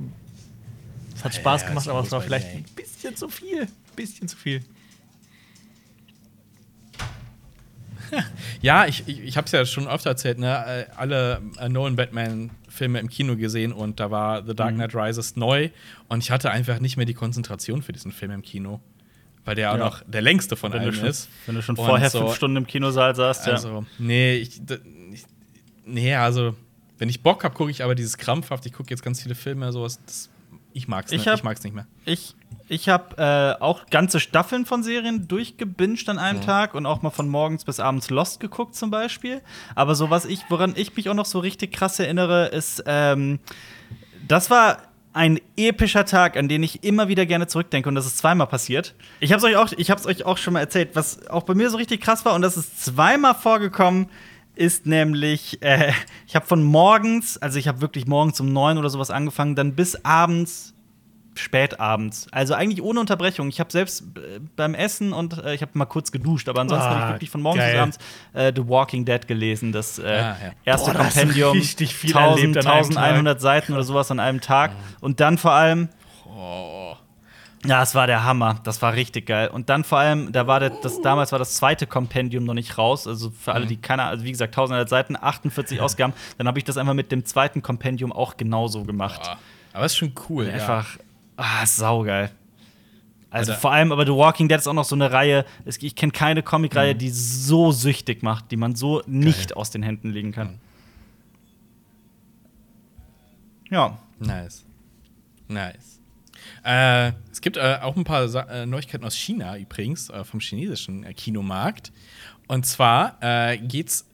[1.14, 3.66] Es hat Spaß ja, gemacht, aber es war vielleicht ein bisschen zu viel.
[3.96, 4.62] Bisschen zu viel.
[8.60, 10.86] Ja, ich, ich, ich habe es ja schon öfter erzählt, ne?
[10.88, 14.56] äh, alle äh, Nolan Batman-Filme im Kino gesehen und da war The Mhm.
[14.56, 15.70] Dark Knight Rises neu
[16.08, 18.80] und ich hatte einfach nicht mehr die Konzentration für diesen Film im Kino.
[19.50, 19.84] Weil der auch Ja.
[19.84, 21.28] noch der längste von Wenn, allen schon, ist.
[21.46, 23.54] wenn du schon Und vorher so- fünf Stunden im Kinosaal saßt, ja.
[23.54, 24.60] Also, nee, ich,
[25.12, 25.24] ich,
[25.84, 26.54] nee, also,
[26.98, 28.64] wenn ich Bock habe, gucke ich aber dieses krampfhaft.
[28.66, 29.98] Ich gucke jetzt ganz viele Filme, sowas.
[30.06, 30.30] Das,
[30.72, 31.26] ich mag's Ich nicht.
[31.26, 31.88] hab- Ich mag's nicht mehr.
[32.04, 32.36] Ich,
[32.68, 37.10] ich habe äh, auch ganze Staffeln von Serien durchgebinged an einem Tag und auch mal
[37.10, 39.40] von morgens bis abends Lost geguckt zum Beispiel.
[39.74, 43.40] Aber so was ich, woran ich mich auch noch so richtig krass erinnere, ist, ähm,
[44.28, 44.78] das war
[45.12, 48.94] ein epischer Tag, an den ich immer wieder gerne zurückdenke und das ist zweimal passiert.
[49.18, 51.54] Ich habe es euch auch, ich habe euch auch schon mal erzählt, was auch bei
[51.54, 54.08] mir so richtig krass war und das ist zweimal vorgekommen.
[54.56, 55.92] Ist nämlich, äh,
[56.26, 59.74] ich habe von morgens, also ich habe wirklich morgens um neun oder sowas angefangen, dann
[59.74, 60.74] bis abends
[61.36, 62.26] spät abends.
[62.32, 63.48] Also eigentlich ohne Unterbrechung.
[63.48, 66.86] Ich habe selbst äh, beim Essen und äh, ich habe mal kurz geduscht, aber ansonsten
[66.88, 67.72] Ah, habe ich wirklich von morgens geil.
[67.72, 67.98] bis abends
[68.32, 69.72] äh, The Walking Dead gelesen.
[69.72, 70.52] Das äh, Ah, ja.
[70.64, 71.52] erste Boah, Kompendium.
[71.52, 74.72] richtig viel erlebt an einem 1100 Seiten oder sowas an einem Tag.
[75.00, 75.88] Und dann vor allem.
[76.26, 76.94] Oh.
[77.66, 78.58] Ja, es war der Hammer.
[78.64, 79.48] Das war richtig geil.
[79.48, 82.78] Und dann vor allem, da war der, das damals war das zweite Kompendium noch nicht
[82.78, 83.06] raus.
[83.06, 86.14] Also für alle, die keine, also wie gesagt, 1100 Seiten, 48 Ausgaben.
[86.38, 89.20] Dann habe ich das einfach mit dem zweiten Kompendium auch genauso gemacht.
[89.24, 89.36] Ah,
[89.74, 90.46] Aber ist schon cool.
[90.48, 90.84] ja.
[91.42, 92.30] Ah, saugeil.
[93.30, 93.60] Also Alter.
[93.60, 95.44] vor allem, aber The Walking Dead ist auch noch so eine Reihe.
[95.64, 96.44] Ich kenne keine Mhm.
[96.44, 100.58] Comicreihe, die so süchtig macht, die man so nicht aus den Händen legen kann.
[103.70, 103.98] Ja.
[104.18, 104.64] Nice.
[105.48, 106.00] Nice.
[106.64, 110.40] Äh, es gibt äh, auch ein paar Sa äh, Neuigkeiten aus China übrigens, äh, vom
[110.40, 111.92] chinesischen äh, Kinomarkt.
[112.48, 114.06] Und zwar äh, geht's.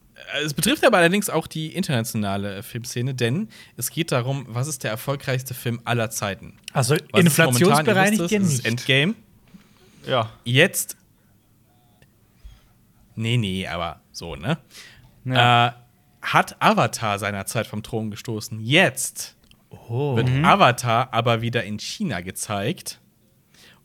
[0.44, 4.82] Es betrifft aber allerdings auch die internationale äh, Filmszene, denn es geht darum, was ist
[4.84, 6.54] der erfolgreichste Film aller Zeiten?
[6.72, 8.66] Also Was ist momentan, ihr inflationsbereinigt wisst ja es, es ist nicht.
[8.66, 9.14] Endgame.
[10.06, 10.30] Ja.
[10.44, 10.96] Jetzt.
[13.14, 14.58] Nee, nee, aber so, ne?
[15.24, 15.68] Ja.
[15.68, 15.72] Äh,
[16.22, 18.60] hat Avatar seinerzeit vom Thron gestoßen.
[18.60, 19.34] Jetzt
[19.88, 20.16] Oh.
[20.16, 23.00] wird Avatar aber wieder in China gezeigt.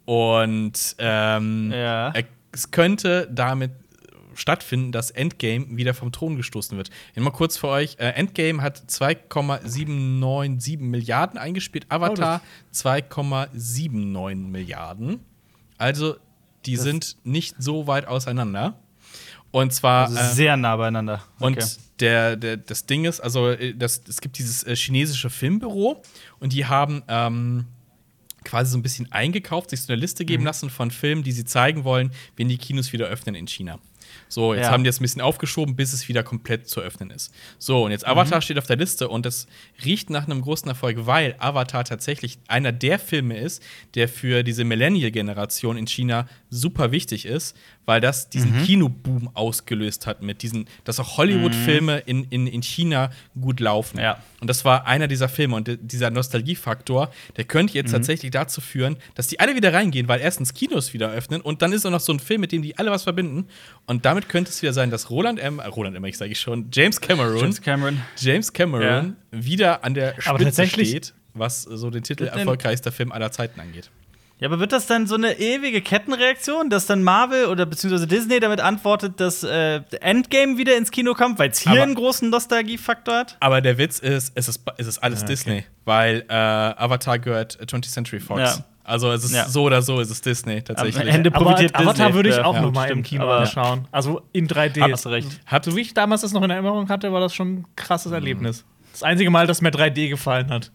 [0.05, 2.09] Und ähm, Ja.
[2.09, 3.71] er- es könnte damit
[4.33, 6.89] stattfinden, dass Endgame wieder vom Thron gestoßen wird.
[7.15, 12.41] Mal kurz für euch: äh, Endgame hat 2,797 Milliarden eingespielt, Avatar
[12.73, 15.19] 2,79 Milliarden.
[15.77, 16.15] Also,
[16.65, 18.79] die Das- sind nicht so weit auseinander.
[19.51, 20.05] Und zwar.
[20.07, 21.23] Also äh, sehr nah beieinander.
[21.39, 21.65] und Okay.
[21.99, 26.01] der, der, das Ding ist, also äh, das, es gibt dieses äh, chinesische Filmbüro
[26.39, 27.65] und die haben ähm,
[28.45, 30.27] quasi so ein bisschen eingekauft, sich so eine Liste Mhm.
[30.27, 33.77] geben lassen von Filmen, die sie zeigen wollen, wenn die Kinos wieder öffnen in China.
[34.33, 34.71] So, jetzt Ja.
[34.71, 37.33] haben die das ein bisschen aufgeschoben, bis es wieder komplett zu öffnen ist.
[37.59, 38.41] So, und jetzt Avatar Mhm.
[38.43, 39.45] steht auf der Liste und das
[39.83, 43.61] riecht nach einem großen Erfolg, weil Avatar tatsächlich einer der Filme ist,
[43.93, 48.63] der für diese Millennial-Generation in China super wichtig ist, weil das diesen Mhm.
[48.63, 53.99] Kinoboom ausgelöst hat mit diesen, dass auch Hollywood-Filme in, in, in China gut laufen.
[53.99, 54.23] Ja.
[54.39, 57.75] Und das war einer dieser Filme und di- dieser Nostalgiefaktor, der könnte Mhm.
[57.75, 61.61] jetzt tatsächlich dazu führen, dass die alle wieder reingehen, weil erstens Kinos wieder öffnen und
[61.61, 63.47] dann ist auch noch so ein Film, mit dem die alle was verbinden.
[63.87, 66.39] Und damit könnte es wieder sein, dass Roland M., äh, Roland M., ich sage ich
[66.39, 68.01] schon, James Cameron, James Cameron.
[68.17, 73.59] James Cameron wieder an der Spitze steht, was so den Titel erfolgreichster Film aller Zeiten
[73.59, 73.89] angeht.
[74.39, 78.39] Ja, aber wird das dann so eine ewige Kettenreaktion, dass dann Marvel oder beziehungsweise Disney
[78.39, 82.27] damit antwortet, dass äh, Endgame wieder ins Kino kommt, weil es hier Aber- einen großen
[82.31, 83.37] Nostalgiefaktor hat?
[83.39, 85.31] Aber der Witz ist, es ist, es ist alles Ah, okay.
[85.33, 88.39] Disney, weil äh, Avatar gehört 20th Century Fox.
[88.41, 88.65] Ja.
[88.83, 89.47] Also es ist Ja.
[89.47, 90.99] so oder so, ist es Disney tatsächlich.
[91.01, 92.13] Am Ende Aber profitiert Avatar Disney.
[92.15, 93.07] würde ich auch ja, noch mal im stimmt.
[93.07, 93.87] Kino Aber- anschauen.
[93.91, 94.81] Also in 3D.
[94.91, 95.39] Hast recht.
[95.45, 98.11] Habt- So wie ich damals das noch in Erinnerung hatte, war das schon ein krasses
[98.11, 98.65] Erlebnis.
[98.91, 100.71] Das einzige Mal, dass mir 3D gefallen hat.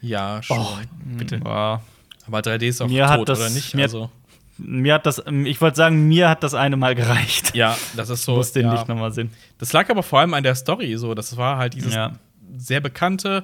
[0.00, 0.58] Ja, schon.
[0.58, 0.76] Oh,
[1.16, 1.40] bitte.
[1.44, 1.80] Ja.
[2.26, 3.74] Aber 3D ist auch Mir hat tot, das- oder nicht?
[3.74, 4.10] mir hat- Also,
[4.56, 7.56] Mir hat das, ähm, ich wollte sagen, mir hat das eine Mal gereicht.
[7.56, 8.36] ja, das ist Ich so.
[8.36, 8.72] muss den ja.
[8.72, 9.30] nicht nochmal sehen.
[9.58, 10.96] Das lag aber vor allem an der Story.
[10.96, 12.12] So, das war halt dieses Ja.
[12.56, 13.42] sehr bekannte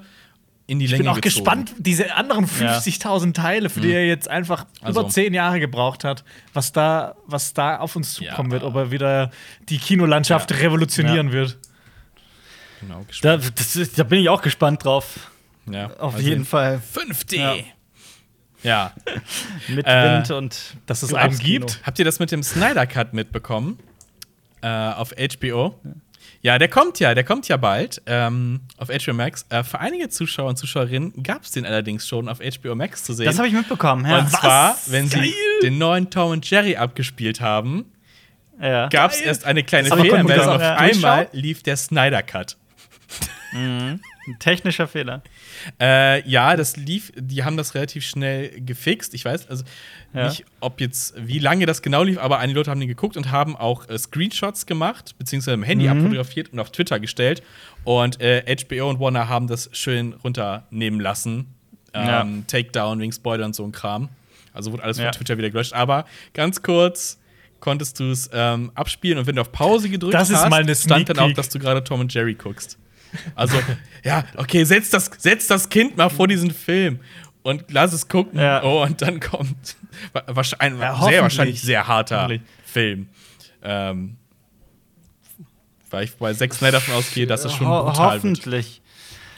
[0.71, 1.45] in die Ich Länge bin auch gezogen.
[1.45, 6.05] gespannt, diese anderen 50.000 Teile, für die er jetzt einfach Also- über zehn Jahre gebraucht
[6.05, 8.31] hat, was da, was da auf uns Ja.
[8.31, 9.31] zukommen wird, ob er wieder
[9.68, 10.57] die Kinolandschaft Ja.
[10.59, 11.59] revolutionieren wird.
[12.81, 13.53] Genau, Da, gespannt.
[13.61, 15.31] das ist, da bin ich auch gespannt drauf.
[15.71, 16.45] ja, Auf mal jeden.
[16.45, 16.81] Fall.
[16.81, 17.37] 5D.
[17.37, 17.55] Ja.
[18.62, 18.93] Ja.
[19.68, 21.81] Mit Äh, Wind und dass es einen gibt.
[21.85, 23.79] Habt ihr das mit dem Snyder Cut mitbekommen?
[24.62, 25.75] Äh, auf HBO?
[26.43, 29.45] Ja, der kommt ja, der kommt ja bald ähm, auf HBO Max.
[29.51, 33.12] Äh, für einige Zuschauer und Zuschauerinnen gab es den allerdings schon auf HBO Max zu
[33.12, 33.26] sehen.
[33.26, 34.20] Das habe ich mitbekommen, ja.
[34.20, 35.24] und zwar, wenn Geil!
[35.24, 37.93] sie den neuen Tom und Jerry abgespielt haben,
[38.61, 38.88] ja.
[38.88, 40.49] gab es erst eine kleine Fehlermeldung.
[40.49, 42.57] Auf einmal lief der Snyder Cut.
[44.31, 45.22] Ein technischer Fehler.
[45.81, 49.14] Äh, ja, das lief, die haben das relativ schnell gefixt.
[49.14, 49.64] Ich weiß also
[50.14, 50.28] Ja.
[50.28, 53.31] nicht, ob jetzt, wie lange das genau lief, aber einige Leute haben den geguckt und
[53.31, 55.91] haben auch äh, Screenshots gemacht, beziehungsweise im Handy Mhm.
[55.99, 57.43] abfotografiert und auf Twitter gestellt.
[57.85, 61.55] Und äh, HBO und Warner haben das schön runternehmen lassen.
[61.93, 62.26] Ähm, Ja.
[62.47, 64.09] Takedown wegen Spoiler und so ein Kram.
[64.53, 65.11] Also wurde alles von Ja.
[65.12, 65.72] Twitter wieder gelöscht.
[65.72, 66.05] Aber
[66.35, 67.18] ganz kurz
[67.61, 71.09] konntest du es ähm, abspielen und wenn du auf Pause gedrückt Das ist hast, stand
[71.11, 72.78] dann auch, dass du gerade Tom und Jerry guckst.
[73.34, 73.56] Also,
[74.04, 77.00] ja, okay, setz das, setz das Kind mal vor diesen Film
[77.42, 78.38] und lass es gucken.
[78.38, 78.62] Ja.
[78.62, 79.76] Oh, und dann kommt
[80.26, 82.28] wahrscheinlich, Ja, sehr wahrscheinlich sehr harter.
[82.64, 83.08] Film.
[83.62, 84.16] Ähm,
[85.90, 88.14] weil ich bei Zack Snyder davon ausgehe, dass es schon Ho brutal wird.
[88.14, 88.80] hoffentlich.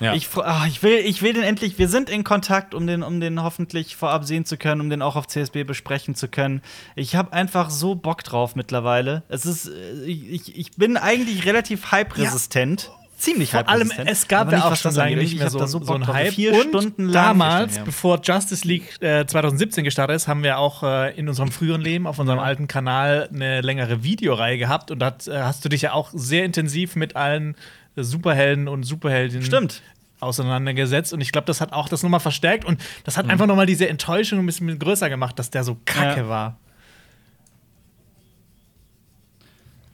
[0.01, 0.15] Ja.
[0.15, 1.79] Ich, ah, ich, will, ich will den endlich.
[1.79, 5.01] Wir sind in Kontakt, um den, um den hoffentlich vorab sehen zu können, um den
[5.01, 6.61] auch auf CSB besprechen zu können.
[6.97, 9.23] Ich habe einfach so Bock drauf mittlerweile.
[9.29, 12.91] Es ist, äh, ich, ich bin eigentlich relativ hype-resistent.
[13.23, 15.95] Ziemlich Vor allem, es gab ja auch schon lange nicht Ich mehr so, so, Bock
[15.95, 16.15] ein drauf.
[16.17, 16.33] Hype.
[16.35, 17.13] Vier und Stunden lang.
[17.13, 17.85] damals, Ja.
[17.85, 22.09] bevor Justice League äh, 2017 gestartet ist, haben wir auch äh, in unserem früheren Leben
[22.09, 25.93] auf unserem alten Kanal eine längere Videoreihe gehabt und da äh, hast du dich ja
[25.93, 27.55] auch sehr intensiv mit allen
[27.95, 29.83] äh, Superhelden und Superheldinnen Stimmt.
[30.19, 33.19] auseinandergesetzt und ich glaube, das hat auch das nochmal verstärkt und das Mhm.
[33.21, 36.29] hat einfach nochmal diese Enttäuschung ein bisschen größer gemacht, dass der so kacke Ja.
[36.29, 36.59] war.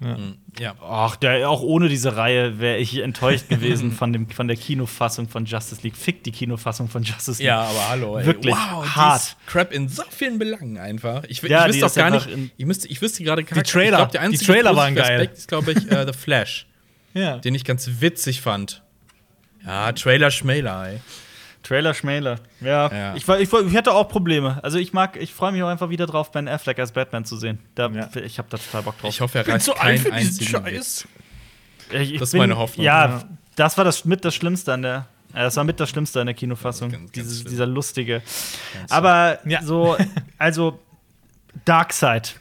[0.00, 0.74] Ja.
[0.80, 5.28] Ach, der, auch ohne diese Reihe wäre ich enttäuscht gewesen von, dem, von der Kinofassung
[5.28, 5.96] von Justice League.
[5.96, 7.48] Fick die Kinofassung von Justice League.
[7.48, 8.24] Ja, aber hallo, ey.
[8.26, 9.20] Wirklich wow, die hart.
[9.22, 11.24] ist Crap in so vielen Belangen einfach.
[11.28, 13.96] Ich, Ja, ich wüsste auch gar nicht, ich, müsste, ich wüsste gerade Die Trailer, ich
[13.96, 15.20] glaub, der die einzige Trailer waren geil.
[15.20, 16.66] Aspekt ist, glaube ich, äh, The Flash,
[17.14, 17.38] Ja.
[17.38, 18.82] den ich ganz witzig fand.
[19.66, 21.00] Ja, Trailer Schmäler, ey.
[21.68, 22.36] Trailer Schmäler.
[22.60, 23.14] Ja, Ja.
[23.14, 24.58] Ich, war, ich, war, ich hatte auch Probleme.
[24.64, 27.36] Also ich mag, ich freue mich auch einfach wieder drauf, Ben Affleck als Batman zu
[27.36, 27.58] sehen.
[27.74, 28.08] Da, Ja.
[28.24, 29.10] Ich habe da total Bock drauf.
[29.10, 31.06] Ich hoffe, er bin reißt zu alt für diesen Scheiß.
[31.90, 32.84] Ich- ich Das ist meine Hoffnung.
[32.84, 33.24] Ja, Ja.
[33.56, 35.06] das war das mit das Schlimmste an der.
[35.34, 36.90] äh, Das war mit das Schlimmste an der Kinofassung.
[36.90, 38.22] Ganz, ganz Dieses, dieser lustige.
[38.88, 39.62] Aber Ja.
[39.62, 39.96] so,
[40.38, 40.78] also
[41.64, 42.36] Darkseid.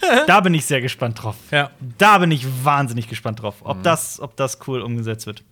[0.26, 1.36] da bin ich sehr gespannt drauf.
[1.50, 1.70] Ja.
[1.98, 3.66] Da bin ich wahnsinnig gespannt drauf, Mhm.
[3.66, 5.42] ob, das, ob das cool umgesetzt wird.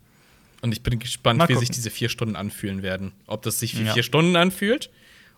[0.61, 3.13] Und ich bin gespannt, Mal wie sich diese vier Stunden anfühlen werden.
[3.27, 3.93] Ob das sich wie Ja.
[3.95, 4.91] vier Stunden anfühlt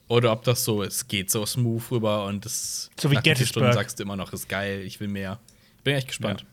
[0.09, 3.47] Oder ob das so, es geht so smooth rüber und es So wie nach vier.
[3.47, 5.39] Stunden sagst du immer noch, ist geil, ich will mehr.
[5.85, 6.45] Bin echt gespannt.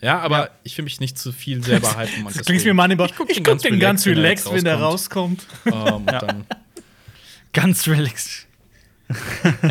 [0.00, 0.50] Ja, aber Ja.
[0.64, 1.88] ich will mich nicht zu viel selber
[2.26, 3.06] und Das klingt mir Moneyboy.
[3.08, 5.44] Ich guck Ich den guck ganz den ganz relaxed, wenn er der rauskommt.
[5.66, 6.46] Ähm, und dann
[7.52, 8.46] Ganz relaxed.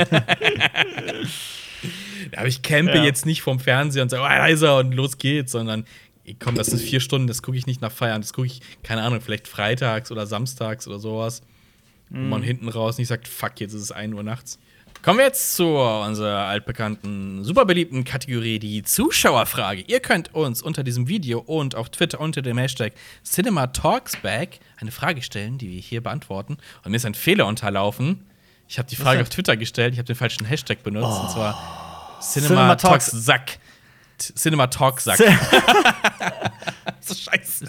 [2.31, 3.03] Ja, aber ich campe Ja.
[3.03, 5.85] jetzt nicht vorm Fernseher und sage, oh, leiser und los geht's, sondern
[6.39, 9.01] komm, das ist vier Stunden, das gucke ich nicht nach Feiern, das gucke ich, keine
[9.03, 11.41] Ahnung, vielleicht freitags oder samstags oder sowas.
[12.09, 12.45] Wo man Mhm.
[12.45, 14.59] hinten raus nicht sagt, fuck, jetzt ist es 1 Uhr nachts.
[15.01, 19.81] Kommen wir jetzt zu unserer altbekannten, super beliebten Kategorie, die Zuschauerfrage.
[19.87, 22.93] Ihr könnt uns unter diesem Video und auf Twitter unter dem Hashtag
[23.25, 26.57] CinemaTalksBack eine Frage stellen, die wir hier beantworten.
[26.83, 28.25] Und mir ist ein Fehler unterlaufen.
[28.67, 32.19] Ich habe die Frage auf Twitter gestellt, ich habe den falschen Hashtag benutzt, und zwar
[32.21, 33.45] Cinema Cinema Talks Talks- Sack.
[33.47, 33.59] T-
[34.35, 35.17] Cinema Talk Sack.
[36.99, 37.65] so scheiße.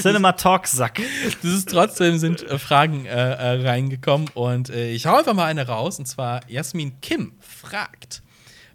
[0.00, 1.00] Cinema Talk Sack.
[1.42, 5.46] Das ist trotzdem sind äh, Fragen äh, äh, reingekommen und äh, ich hau einfach mal
[5.46, 8.22] eine raus und zwar Jasmin Kim fragt.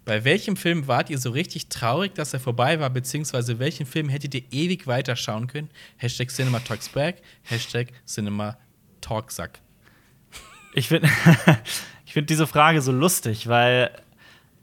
[0.05, 4.10] Bei welchem Film wart ihr so richtig traurig, dass er vorbei war, beziehungsweise welchen Film
[4.10, 5.70] hättet ihr ewig weiterschauen können?
[5.97, 8.57] Hashtag Cinema Talks Back, Hashtag Cinema
[9.01, 9.60] Talksack.
[10.74, 11.10] Ich finde
[12.05, 13.91] ich find diese Frage so lustig, weil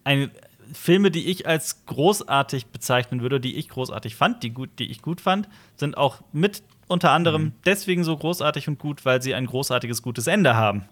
[0.05, 0.31] ein,
[0.73, 5.03] Filme, die ich als großartig bezeichnen würde, die ich großartig fand, die, gut, die ich
[5.03, 9.47] gut fand, sind auch mit unter anderem deswegen so großartig und gut, weil sie ein
[9.47, 10.85] großartiges, gutes Ende haben.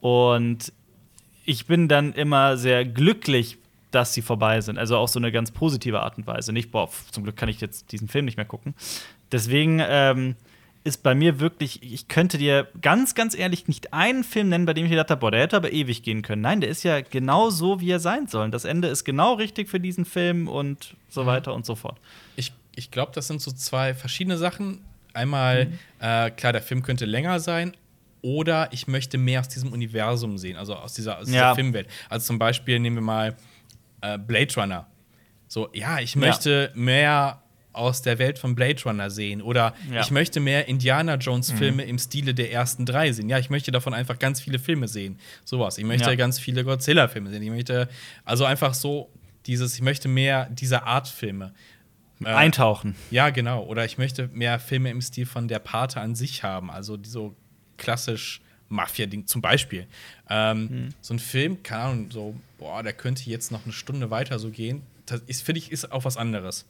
[0.00, 0.72] Und
[1.44, 3.58] ich bin dann immer sehr glücklich,
[3.90, 4.78] dass sie vorbei sind.
[4.78, 6.52] Also auch so eine ganz positive Art und Weise.
[6.52, 8.74] Nicht, boah, zum Glück kann ich jetzt diesen Film nicht mehr gucken.
[9.32, 10.36] Deswegen ähm,
[10.84, 14.74] ist bei mir wirklich, ich könnte dir ganz, ganz ehrlich nicht einen Film nennen, bei
[14.74, 16.42] dem ich gedacht habe, boah, der hätte aber ewig gehen können.
[16.42, 18.50] Nein, der ist ja genau so, wie er sein soll.
[18.50, 21.98] Das Ende ist genau richtig für diesen Film und so weiter und so fort.
[22.36, 24.80] Ich, ich glaube, das sind so zwei verschiedene Sachen.
[25.14, 25.68] Einmal,
[26.00, 27.72] äh, klar, der Film könnte länger sein,
[28.20, 31.54] oder ich möchte mehr aus diesem Universum sehen, also aus dieser, aus dieser Ja.
[31.54, 31.88] Filmwelt.
[32.08, 33.36] Also zum Beispiel nehmen wir mal
[34.00, 34.86] äh, Blade Runner.
[35.46, 36.20] So, ja, ich Ja.
[36.20, 37.42] möchte mehr
[37.74, 39.42] aus der Welt von Blade Runner sehen.
[39.42, 40.00] Oder Ja.
[40.00, 43.28] ich möchte mehr Indiana Jones-Filme im Stile der ersten drei sehen.
[43.28, 45.18] Ja, ich möchte davon einfach ganz viele Filme sehen.
[45.44, 45.76] Sowas.
[45.78, 46.14] Ich möchte Ja.
[46.16, 47.42] ganz viele Godzilla-Filme sehen.
[47.42, 47.88] Ich möchte,
[48.24, 49.10] also einfach so
[49.46, 51.52] dieses, ich möchte mehr dieser Art Filme.
[52.24, 52.94] Äh, Eintauchen.
[53.10, 53.64] ja, genau.
[53.64, 56.70] Oder ich möchte mehr Filme im Stil von der Pate an sich haben.
[56.70, 57.34] Also so
[57.76, 59.86] klassisch Mafia-Ding zum Beispiel.
[60.30, 64.38] Ähm, So ein Film, keine Ahnung, so, boah, der könnte jetzt noch eine Stunde weiter
[64.38, 64.82] so gehen.
[65.06, 66.64] Das ist, finde ich, ist auch was anderes.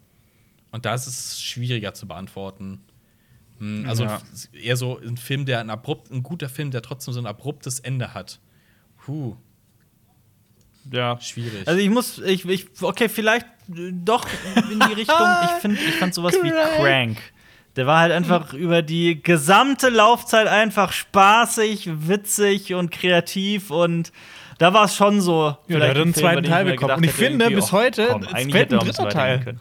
[0.75, 2.81] Und da ist es schwieriger zu beantworten.
[3.61, 4.21] Hm, Also Ja.
[4.53, 7.79] eher so ein Film, der ein abrupt, ein guter Film, der trotzdem so ein abruptes
[7.79, 8.41] Ende hat.
[9.05, 9.37] Puh,
[10.91, 11.21] Ja.
[11.21, 11.69] schwierig.
[11.69, 14.27] Also ich muss, ich, ich okay, vielleicht doch
[14.69, 15.37] in die Richtung.
[15.45, 17.19] Ich finde, ich fand sowas wie Crank.
[17.77, 24.11] Der war halt einfach über die gesamte Laufzeit einfach spaßig, witzig und kreativ und
[24.59, 25.47] da war es schon so.
[25.47, 26.95] Ja, vielleicht der hat ein einen Film, zweiten Teil bekommen.
[26.97, 29.41] Und ich finde, bis heute, komm, fällt ein dritter Teil.
[29.41, 29.61] können.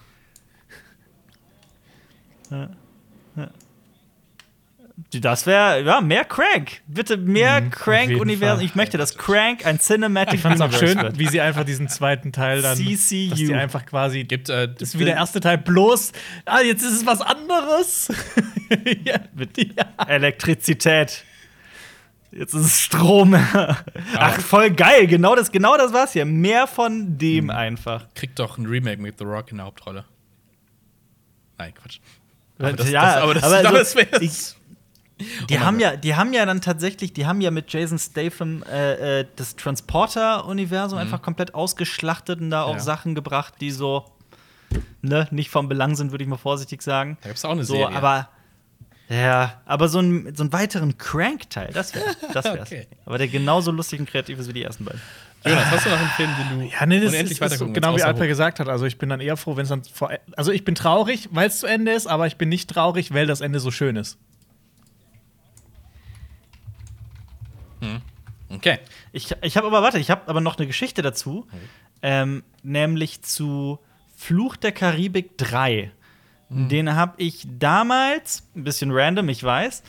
[5.11, 6.81] Das wäre, ja, mehr Crank.
[6.87, 8.63] Bitte mehr Mhm, Crank-Universum.
[8.63, 11.17] Ich möchte, dass Crank ein Cinematic Ich fand es auch schön, wird.
[11.17, 12.77] wie sie einfach diesen zweiten Teil dann.
[12.77, 13.29] CCU.
[13.31, 14.23] Dass die einfach quasi.
[14.23, 16.11] Gibt, äh, Das ist wie der erste Teil bloß.
[16.45, 18.11] Ah, jetzt ist es was anderes.
[19.03, 19.17] ja.
[19.33, 19.57] Mit
[20.07, 21.25] Elektrizität.
[22.31, 23.33] Jetzt ist es Strom.
[23.35, 25.07] Ach, voll geil.
[25.07, 26.25] Genau das, genau das war's hier.
[26.25, 28.07] Mehr von dem einfach.
[28.13, 30.05] kriegt doch ein Remake mit The Rock in der Hauptrolle.
[31.57, 31.99] Nein, Quatsch.
[32.59, 34.21] Aber das- ja, das- aber das- aber das so, wär's.
[34.21, 34.55] ich,
[35.41, 38.63] Oh die haben ja, die haben ja dann tatsächlich, die haben ja mit Jason Statham
[38.63, 42.77] äh, äh, das Transporter-Universum einfach komplett ausgeschlachtet und da auch Mhm.
[42.79, 42.83] Ja.
[42.83, 44.05] Sachen gebracht, die so
[45.01, 47.17] ne, nicht vom Belang sind, würde ich mal vorsichtig sagen.
[47.21, 47.95] Da gibt's auch eine So, Serie.
[47.95, 48.29] aber
[49.09, 52.59] ja, aber so, ein, so einen weiteren Crank-Teil, das wäre das wär's.
[52.71, 52.87] Okay.
[53.05, 55.01] Aber der genauso lustig und kreativ ist wie die ersten beiden.
[55.45, 57.95] Jonas, hast du noch einen Film, den du Ja, nee, das unendlich ist, ist genau
[57.97, 58.69] wie Alper gesagt hat.
[58.69, 60.11] Also ich bin dann eher froh, wenn es dann vor.
[60.37, 63.27] Also ich bin traurig, weil es zu Ende ist, aber ich bin nicht traurig, weil
[63.27, 64.17] das Ende so schön ist.
[68.49, 68.79] Okay.
[69.11, 71.47] Ich, ich habe aber, warte, ich habe aber noch eine Geschichte dazu.
[72.01, 73.79] Ähm, nämlich zu
[74.15, 75.91] Fluch der Karibik 3.
[76.49, 79.81] Den habe ich damals, ein bisschen random, ich weiß.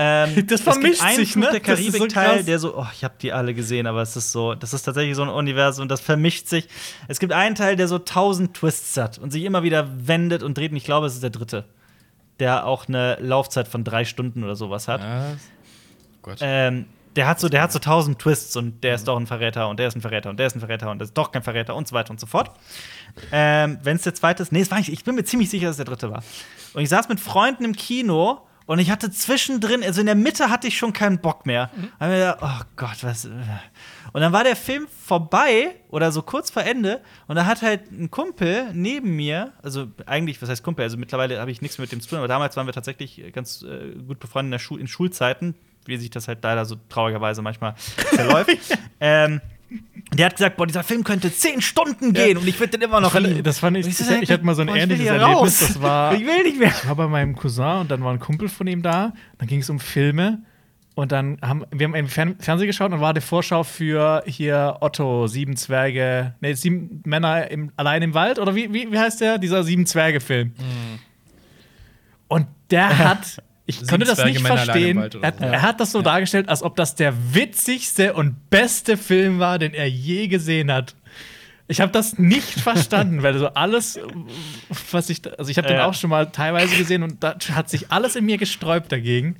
[0.00, 1.46] Ähm, Das es gibt vermischt einen sich, ne?
[1.50, 2.44] der so Karibik-Teil, krass.
[2.44, 5.16] der so, oh, ich habe die alle gesehen, aber es ist so, das ist tatsächlich
[5.16, 6.68] so ein Universum und das vermischt sich.
[7.08, 10.56] Es gibt einen Teil, der so tausend Twists hat und sich immer wieder wendet und
[10.56, 10.70] dreht.
[10.70, 11.64] Und ich glaube, es ist der dritte,
[12.38, 15.00] der auch eine Laufzeit von drei Stunden oder sowas hat.
[15.00, 15.36] Ah,
[16.22, 16.38] Gott.
[16.42, 16.86] Ähm,
[17.16, 19.80] der hat so, der hat so tausend Twists und der ist doch ein Verräter und
[19.80, 21.74] der ist ein Verräter und der ist ein Verräter und der ist doch kein Verräter
[21.74, 22.52] und so weiter und so fort.
[23.32, 25.66] Ähm, Wenn es der zweite ist, nee, es war nicht, ich bin mir ziemlich sicher,
[25.66, 26.22] dass es der dritte war.
[26.74, 30.50] Und ich saß mit Freunden im Kino Und ich hatte zwischendrin, also in der Mitte
[30.50, 31.70] hatte ich schon keinen Bock mehr.
[31.74, 31.88] Mhm.
[31.98, 33.24] Hab mir gedacht, oh Gott, was.
[33.24, 33.30] äh.
[34.12, 37.90] Und dann war der Film vorbei oder so kurz vor Ende und da hat halt
[37.90, 41.90] ein Kumpel neben mir, also eigentlich, was heißt Kumpel, also mittlerweile habe ich nichts mit
[41.92, 44.76] dem zu tun, aber damals waren wir tatsächlich ganz äh, gut befreundet in, der Schu
[44.76, 45.54] in Schulzeiten,
[45.86, 48.50] wie sich das halt leider so traurigerweise manchmal verläuft.
[49.00, 49.40] ähm,
[50.12, 53.00] der hat gesagt, boah, dieser Film könnte zehn Stunden gehen und ich würde den immer
[53.00, 53.42] noch lieben.
[53.42, 55.58] Das fand ich, ich, ich hatte mal so ein boah, ich ähnliches Erlebnis.
[55.60, 56.68] Das war, ich will nicht mehr.
[56.68, 59.12] ich war bei meinem Cousin und dann war ein Kumpel von ihm da.
[59.38, 60.42] Dann ging es um Filme.
[60.94, 64.78] Und dann haben wir haben im Fern Fernsehen geschaut und war die Vorschau für hier
[64.80, 69.20] Otto, sieben Zwerge, nee, sieben Männer im, allein im Wald oder wie, wie, wie heißt
[69.20, 69.38] der?
[69.38, 70.54] Dieser sieben Zwerge-Film.
[72.26, 74.98] Und der hat, ich konnte das nicht verstehen.
[74.98, 75.44] Er, hat- so.
[75.44, 79.74] er hat das so dargestellt, als ob das der witzigste und beste Film war, den
[79.74, 80.94] er je gesehen hat.
[81.68, 84.00] Ich habe das nicht verstanden, weil so alles,
[84.90, 85.84] was ich, da- also ich habe den Ja.
[85.86, 89.36] auch schon mal teilweise gesehen und da hat sich alles in mir gesträubt dagegen.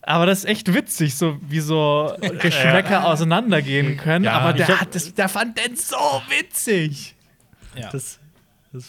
[0.00, 4.24] Aber das ist echt witzig, so wie so Geschmäcker auseinandergehen können.
[4.26, 5.96] Ja, aber der, hab- hat das, der fand den so
[6.40, 7.14] witzig.
[7.74, 7.90] Ja.
[7.90, 8.18] Das,
[8.72, 8.84] das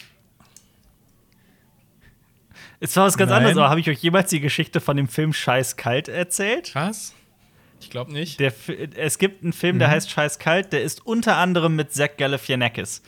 [2.80, 3.38] es war was ganz Nein.
[3.38, 6.74] anderes, aber habe ich euch jemals die Geschichte von dem Film Scheiß Kalt erzählt?
[6.74, 7.14] Was?
[7.80, 8.40] Ich glaube nicht.
[8.40, 8.52] Der,
[8.96, 13.02] es gibt einen Film, der heißt Scheiß Kalt, der ist unter anderem mit Zach Galifianakis.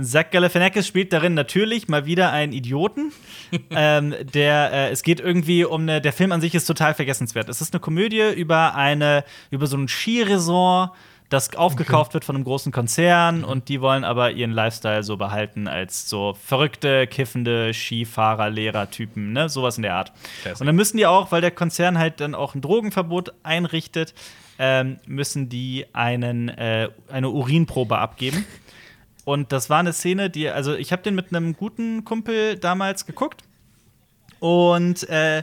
[0.00, 3.12] Zach Galifianakis spielt darin natürlich mal wieder einen Idioten.
[3.70, 7.48] ähm, der, äh, es geht irgendwie um eine, der Film an sich ist total vergessenswert.
[7.48, 10.92] Es ist eine Komödie über eine, über so ein Skiresort,
[11.28, 15.66] das aufgekauft wird von einem großen Konzern und die wollen aber ihren Lifestyle so behalten
[15.66, 20.12] als so verrückte, kiffende Skifahrer, Lehrertypen, ne, sowas in der Art.
[20.42, 20.60] Classic.
[20.60, 24.14] Und dann müssen die auch, weil der Konzern halt dann auch ein Drogenverbot einrichtet,
[24.58, 28.44] ähm, müssen die einen, äh, eine Urinprobe abgeben.
[29.24, 33.06] Und das war eine Szene, die, also ich habe den mit einem guten Kumpel damals
[33.06, 33.42] geguckt.
[34.38, 35.42] Und äh,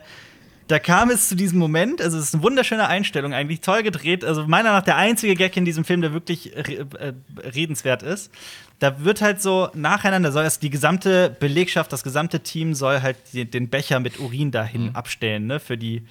[0.68, 4.24] da kam es zu diesem Moment, also es ist eine wunderschöne Einstellung, eigentlich toll gedreht.
[4.24, 7.14] Also meiner nach der einzige Gag in diesem Film, der wirklich re äh,
[7.50, 8.32] redenswert ist.
[8.80, 13.18] Da wird halt so nacheinander, soll es die gesamte Belegschaft, das gesamte Team soll halt
[13.34, 16.04] den Becher mit Urin dahin abstellen, ne, für die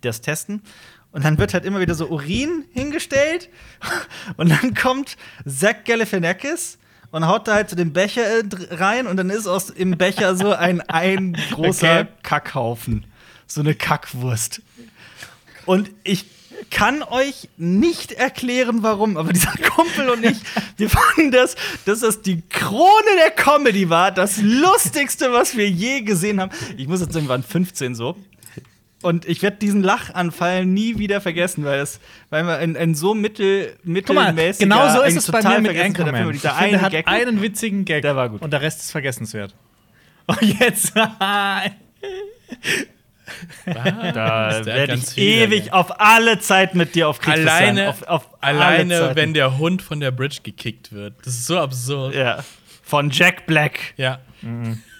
[0.00, 0.62] das Testen.
[1.12, 3.48] Und dann wird halt immer wieder so Urin hingestellt.
[4.36, 6.78] Und dann kommt Zach Galifianakis
[7.12, 8.42] und haut da halt so den Becher äh,
[8.72, 9.06] rein.
[9.06, 12.08] Und dann ist aus im Becher so ein, ein großer Okay.
[12.24, 13.06] Kackhaufen.
[13.46, 14.62] So eine Kackwurst.
[15.66, 16.26] Und ich
[16.70, 20.36] kann euch nicht erklären, warum, aber dieser Kumpel und ich,
[20.76, 26.02] wir fanden das, dass das die Krone der Comedy war, das Lustigste, was wir je
[26.02, 26.52] gesehen haben.
[26.76, 28.16] Ich muss jetzt sagen, wir waren 15 so.
[29.02, 33.12] Und ich werde diesen Lachanfall nie wieder vergessen, weil es, weil wir ein, ein so
[33.12, 36.32] mittel, mittelmäßiger, genau so ist es bei mir mit Anchorman.
[36.32, 38.00] Dieser finde, eine der hat Gag, einen witzigen Gag.
[38.00, 38.40] Der war gut.
[38.40, 39.54] Und der Rest ist vergessenswert.
[40.26, 40.94] Und jetzt.
[43.66, 47.40] da Der hat werde ich ewig auf alle Zeit mit dir auf sein.
[47.46, 51.14] Alleine, auf, auf alle alleine wenn der Hund von der Bridge gekickt wird.
[51.24, 52.14] Das ist so absurd.
[52.14, 52.44] Ja.
[52.82, 53.78] Von Jack Black.
[53.96, 54.20] Ja.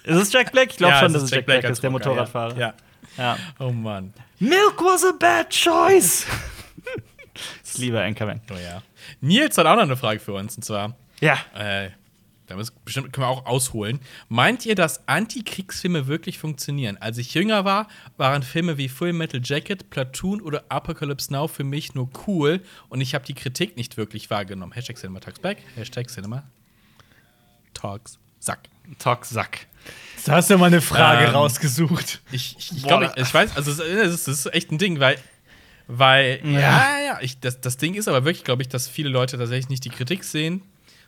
[0.04, 0.70] Ist es Jack Black?
[0.70, 2.56] Ich glaube Ja, schon, dass es Jack Black, als ist, der Rocker, Motorradfahrer.
[2.58, 2.74] Ja.
[3.16, 3.36] Ja.
[3.36, 3.36] ja.
[3.58, 4.12] Oh Mann.
[4.38, 6.26] Milk was a bad choice.
[7.64, 8.40] ich liebe Anchorman.
[8.50, 8.82] Oh ja.
[9.20, 10.56] Nils hat auch noch eine Frage für uns.
[10.56, 11.38] Und zwar, Ja.
[11.56, 11.90] äh,
[12.46, 14.00] da müssen, bestimmt können wir auch ausholen.
[14.28, 16.96] Meint ihr, dass Antikriegsfilme wirklich funktionieren?
[16.98, 21.64] Als ich jünger war, waren Filme wie Full Metal Jacket, Platoon oder Apocalypse Now für
[21.64, 24.72] mich nur cool und ich habe die Kritik nicht wirklich wahrgenommen.
[24.72, 26.44] Hashtag Cinema Talks Back, Hashtag Cinema
[27.72, 28.68] Talks Sack.
[28.98, 29.66] Talk Sack.
[30.26, 32.20] Da hast du mal eine Frage Ähm, rausgesucht.
[32.30, 35.00] Ich, ich, ich glaube, ich, ich weiß, also es ist, es ist echt ein Ding,
[35.00, 35.18] weil,
[35.86, 39.08] weil ja, ja, ja ich, das, das Ding ist aber wirklich, glaube ich, dass viele
[39.08, 40.62] Leute tatsächlich nicht die Kritik sehen,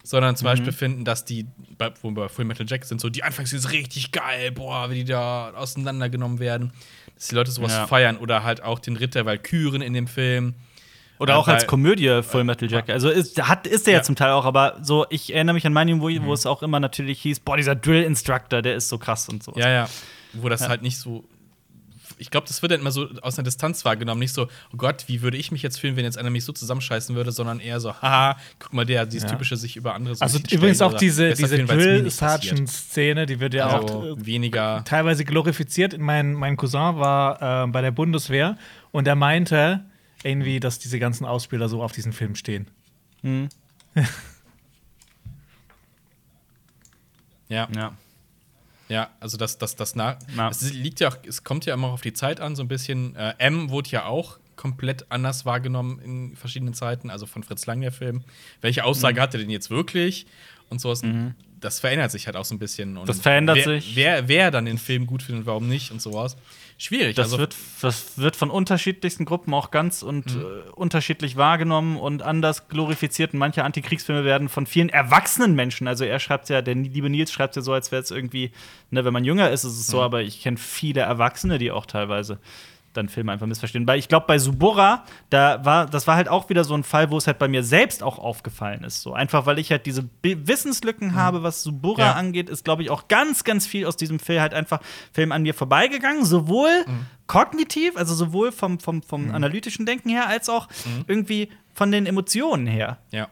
[0.07, 1.47] sondern zum Beispiel finden, dass die,
[1.77, 4.89] bei, wo wir bei Full Metal Jacket sind, so die Anfangsszenen sind richtig geil, boah,
[4.89, 6.73] wie die da auseinandergenommen werden,
[7.17, 7.87] dass die Leute sowas Ja.
[7.89, 10.55] feiern oder halt auch den Ritter Valkyren in dem Film.
[11.19, 12.91] Oder Ja, auch als Komödie Full Metal Jacket.
[12.91, 13.99] Also ist, hat, ist der ja.
[13.99, 14.03] Ja.
[14.05, 16.79] zum Teil auch, aber so, ich erinnere mich an meinen, wo, wo es auch immer
[16.79, 19.55] natürlich hieß, boah, dieser Drill-Instructor, der ist so krass und so.
[19.57, 19.89] Ja, ja.
[20.35, 21.25] Wo das halt nicht so.
[22.19, 24.21] Ich glaube, das wird dann immer so aus einer Distanz wahrgenommen.
[24.21, 26.53] Nicht so, oh Gott, wie würde ich mich jetzt fühlen, wenn jetzt einer mich so
[26.53, 29.31] zusammenscheißen würde, sondern eher so, haha, guck mal, der, dieses Ja.
[29.31, 31.59] typische sich über andere so Also übrigens auch diese, diese.
[31.65, 34.83] Drill-Sergeant-Szene, die wird ja Also auch äh, weniger.
[34.85, 35.99] teilweise glorifiziert.
[35.99, 38.57] Mein, mein Cousin war äh, bei der Bundeswehr
[38.93, 39.85] und er meinte
[40.23, 42.69] irgendwie, dass diese ganzen Ausbilder so auf diesen Film stehen.
[47.49, 47.93] Ja, Ja.
[48.89, 50.17] Ja, also das, das, das nach.
[50.37, 50.49] Ja.
[50.49, 53.17] Es liegt ja auch, es kommt ja immer auf die Zeit an, so ein bisschen.
[53.17, 57.81] Äh, M wurde ja auch komplett anders wahrgenommen in verschiedenen Zeiten, also von Fritz Lang
[57.81, 58.25] der Film.
[58.61, 60.27] Welche Aussage hat er denn jetzt wirklich?
[60.69, 61.03] Und sowas.
[61.61, 62.97] Das verändert sich halt auch so ein bisschen.
[62.97, 63.97] Und Das verändert wer, sich.
[63.97, 66.37] Wer, wer dann den Film gut findet und warum nicht und sowas.
[66.79, 67.17] Schwierig.
[67.17, 70.41] Das, also, wird, das wird von unterschiedlichsten Gruppen auch ganz und Mhm.
[70.43, 73.33] äh, unterschiedlich wahrgenommen und anders glorifiziert.
[73.33, 77.33] Und manche Antikriegsfilme werden von vielen erwachsenen Menschen, also er schreibt ja, der liebe Nils
[77.33, 78.51] schreibt ja so, als wäre es irgendwie,
[78.91, 79.93] ne, wenn man jünger ist, ist es Mhm.
[79.93, 82.39] so, aber ich kenne viele Erwachsene, die auch teilweise
[82.97, 83.87] dann Filme einfach missverstehen.
[83.87, 87.11] Weil ich glaube, bei Subora, da war, das war halt auch wieder so ein Fall,
[87.11, 89.03] wo es halt bei mir selbst auch aufgefallen ist.
[89.03, 92.13] So einfach, weil ich halt diese Bi- Wissenslücken habe, was Subora Ja.
[92.13, 94.81] angeht, ist, glaube ich, auch ganz, ganz viel aus diesem Film halt einfach
[95.13, 96.25] Film an mir vorbeigegangen.
[96.25, 96.85] Sowohl
[97.27, 100.69] kognitiv, also sowohl vom, vom, vom analytischen Denken her, als auch
[101.07, 102.99] irgendwie von den Emotionen her.
[103.11, 103.29] ja.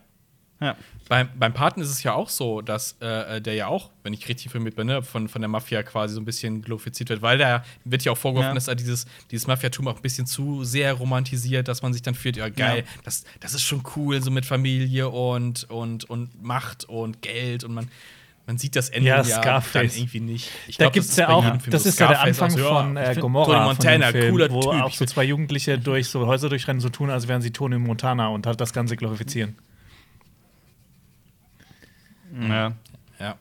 [0.61, 0.77] Ja.
[1.09, 4.27] Beim, beim Paten ist es ja auch so, dass äh, der ja auch, wenn ich
[4.27, 7.37] richtig informiert bin, ne, von, von der Mafia quasi so ein bisschen glorifiziert wird, weil
[7.37, 8.55] da wird ja auch vorgeworfen, Ja.
[8.55, 12.15] dass er dieses, dieses Mafiatum auch ein bisschen zu sehr romantisiert, dass man sich dann
[12.15, 13.01] fühlt, ja geil, Ja.
[13.05, 17.75] das, das ist schon cool, so mit Familie und, und, und Macht und Geld und
[17.75, 17.89] man,
[18.47, 20.51] man sieht das Ende Ja, ja, dann irgendwie nicht.
[20.69, 22.69] Ich Da glaub, gibt es ja auch, das ist ja der Anfang auch so, ja,
[22.83, 23.53] von äh, find Gomorra.
[23.53, 24.83] Tony Montana, Film, cooler wo Typ.
[24.83, 28.29] auch so zwei Jugendliche durch so Häuser durchrennen, so tun, als wären sie Tony Montana
[28.29, 29.57] und halt das Ganze glorifizieren.
[32.41, 32.73] Ja.
[33.19, 33.37] ja.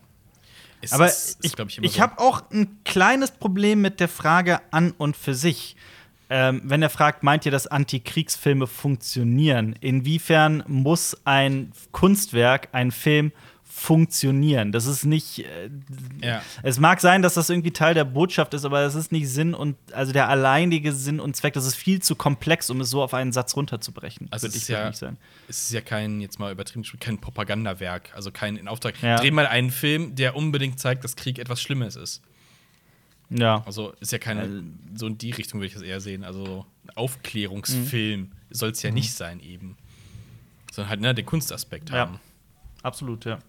[0.82, 2.00] Es Aber ist- ist, ich, ich, immer so.
[2.02, 5.76] habe auch ein kleines Problem mit der Frage an und für sich.
[6.30, 9.76] Ähm, wenn er fragt, meint ihr, dass Antikriegsfilme funktionieren?
[9.82, 13.32] Inwiefern muss ein Kunstwerk, ein Film
[13.76, 14.72] funktionieren?
[14.72, 15.40] Das ist nicht.
[15.40, 15.70] Äh,
[16.22, 16.42] Ja.
[16.62, 19.54] Es mag sein, dass das irgendwie Teil der Botschaft ist, aber das ist nicht Sinn
[19.54, 21.54] und also der alleinige Sinn und Zweck.
[21.54, 24.28] Das ist viel zu komplex, um es so auf einen Satz runterzubrechen.
[24.32, 25.18] Also Würde ich ist ja, wirklich sagen.
[25.50, 29.02] es ist ja kein, jetzt mal übertrieben, kein Propagandawerk, also kein in Auftrag.
[29.02, 29.18] Ja.
[29.18, 32.22] Dreh mal einen Film, der unbedingt zeigt, dass Krieg etwas Schlimmes ist.
[33.30, 33.64] Ja.
[33.66, 34.62] Also ist ja keine, Also-
[34.96, 36.24] so in die Richtung würde ich das eher sehen.
[36.24, 36.66] Also
[36.96, 39.76] Aufklärungsfilm soll es ja nicht sein eben.
[40.72, 41.98] Sondern halt, ne, den Kunstaspekt Ja.
[41.98, 42.20] haben.
[42.84, 43.40] Absolut, ja.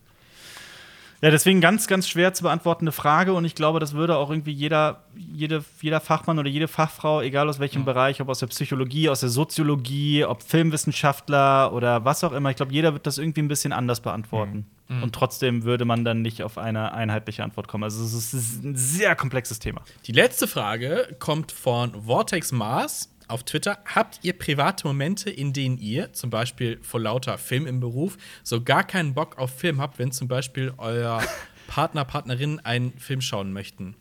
[1.21, 4.53] Ja, deswegen ganz, ganz schwer zu beantwortende Frage und ich glaube, das würde auch irgendwie
[4.53, 9.09] jeder, jede, jeder Fachmann oder jede Fachfrau, egal aus welchem Bereich, ob aus der Psychologie,
[9.09, 13.41] aus der Soziologie, ob Filmwissenschaftler oder was auch immer, ich glaube, jeder wird das irgendwie
[13.43, 14.67] ein bisschen anders beantworten.
[14.87, 17.85] Und trotzdem würde man dann nicht auf eine einheitliche Antwort kommen.
[17.85, 19.83] Also es ist ein sehr komplexes Thema.
[20.07, 23.79] Die letzte Frage kommt von Vortex Mars auf Twitter.
[23.87, 28.63] Habt ihr private Momente, in denen ihr, zum Beispiel vor lauter Film im Beruf, so
[28.63, 31.23] gar keinen Bock auf Film habt, wenn zum Beispiel euer
[31.67, 33.97] Partner, Partnerin einen Film schauen möchten?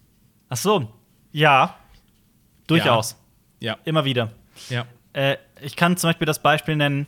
[0.50, 0.92] Ach so,
[1.32, 1.78] ja,
[2.68, 3.18] durchaus.
[3.60, 3.78] Ja.
[3.86, 4.32] Immer wieder.
[4.70, 4.86] Ja.
[5.14, 7.08] Äh, ich kann zum Beispiel das Beispiel nennen,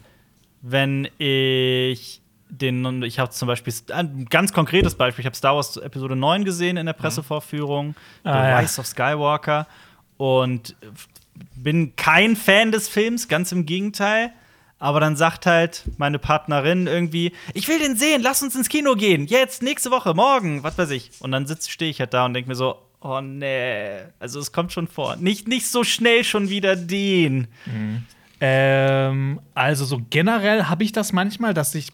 [0.62, 5.78] wenn ich den, ich habe zum Beispiel ein ganz konkretes Beispiel, ich habe Star Wars
[5.78, 8.60] Episode 9 gesehen in der Pressevorführung, The Ah, ja.
[8.60, 9.68] Rise of Skywalker
[10.18, 10.76] und
[11.56, 14.32] bin kein Fan des Films, ganz im Gegenteil.
[14.78, 18.96] Aber dann sagt halt meine Partnerin irgendwie, ich will den sehen, lass uns ins Kino
[18.96, 21.12] gehen, jetzt, nächste Woche, morgen, was weiß ich.
[21.20, 24.74] Und dann stehe ich halt da und denke mir so, oh nee, also es kommt
[24.74, 25.16] schon vor.
[25.16, 27.48] Nicht, nicht so schnell schon wieder den.
[28.42, 31.92] Ähm, also so generell habe ich das manchmal, dass ich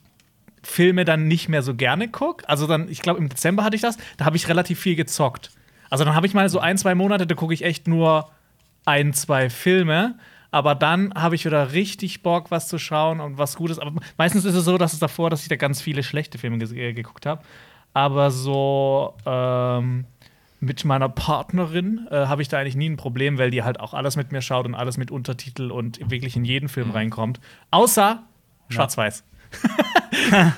[0.63, 2.47] Filme dann nicht mehr so gerne gucke.
[2.49, 5.51] Also dann, ich glaube, im Dezember hatte ich das, da habe ich relativ viel gezockt.
[5.89, 8.31] Also dann habe ich mal so ein, zwei Monate, da gucke ich echt nur
[8.85, 10.17] ein, zwei Filme.
[10.51, 13.79] Aber dann habe ich wieder richtig Bock, was zu schauen und was Gutes.
[13.79, 16.57] Aber meistens ist es so, dass es davor, dass ich da ganz viele schlechte Filme
[16.57, 17.41] ge äh, geguckt habe.
[17.93, 20.05] Aber so ähm,
[20.59, 23.93] mit meiner Partnerin äh, habe ich da eigentlich nie ein Problem, weil die halt auch
[23.93, 27.39] alles mit mir schaut und alles mit Untertitel und wirklich in jeden Film reinkommt.
[27.71, 28.23] Außer
[28.69, 29.23] Schwarz-Weiß.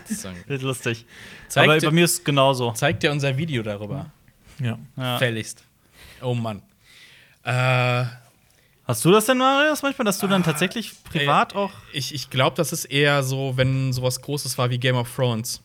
[0.07, 1.05] Das ist lustig.
[1.47, 2.71] Zeigt Aber bei mir ist es genauso.
[2.73, 4.11] Zeigt dir unser Video darüber.
[4.59, 4.77] Ja.
[4.97, 5.17] Ja.
[5.17, 5.63] Fälligst.
[6.21, 6.61] Oh Mann.
[7.43, 8.05] Äh,
[8.85, 11.71] Hast du das denn, Marius, manchmal, dass du dann tatsächlich privat auch.
[11.93, 15.61] ich ich glaube, das ist eher so, wenn sowas Großes war wie Game of Thrones.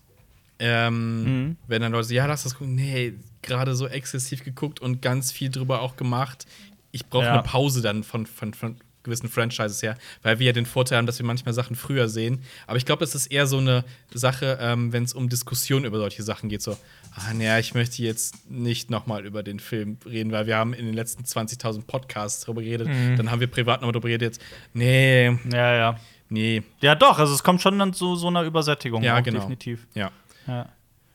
[0.60, 1.56] Ähm, Mhm.
[1.66, 2.74] Wenn dann Leute sagen, ja, lass das gucken.
[2.76, 6.46] Nee, gerade so exzessiv geguckt und ganz viel drüber auch gemacht.
[6.92, 7.32] Ich brauche Ja.
[7.34, 8.76] eine Pause dann von, von, von
[9.08, 12.42] gewissen Franchises her, weil wir ja den Vorteil haben, dass wir manchmal Sachen früher sehen.
[12.66, 15.98] Aber ich glaube, es ist eher so eine Sache, ähm, wenn es um Diskussionen über
[15.98, 16.62] solche Sachen geht.
[16.62, 16.76] So,
[17.14, 20.86] ah, naja, ich möchte jetzt nicht nochmal über den Film reden, weil wir haben in
[20.86, 22.88] den letzten 20.000 Podcasts darüber geredet.
[22.88, 23.16] Mhm.
[23.16, 24.36] Dann haben wir privat nochmal darüber geredet.
[24.36, 24.42] Jetzt,
[24.72, 26.00] nee, Ja, ja.
[26.28, 29.02] nee, Ja, doch, also es kommt schon dann zu so einer Übersättigung.
[29.02, 29.40] Ja, auch, genau.
[29.40, 29.86] Definitiv.
[29.94, 30.10] ja.
[30.46, 30.68] Ja.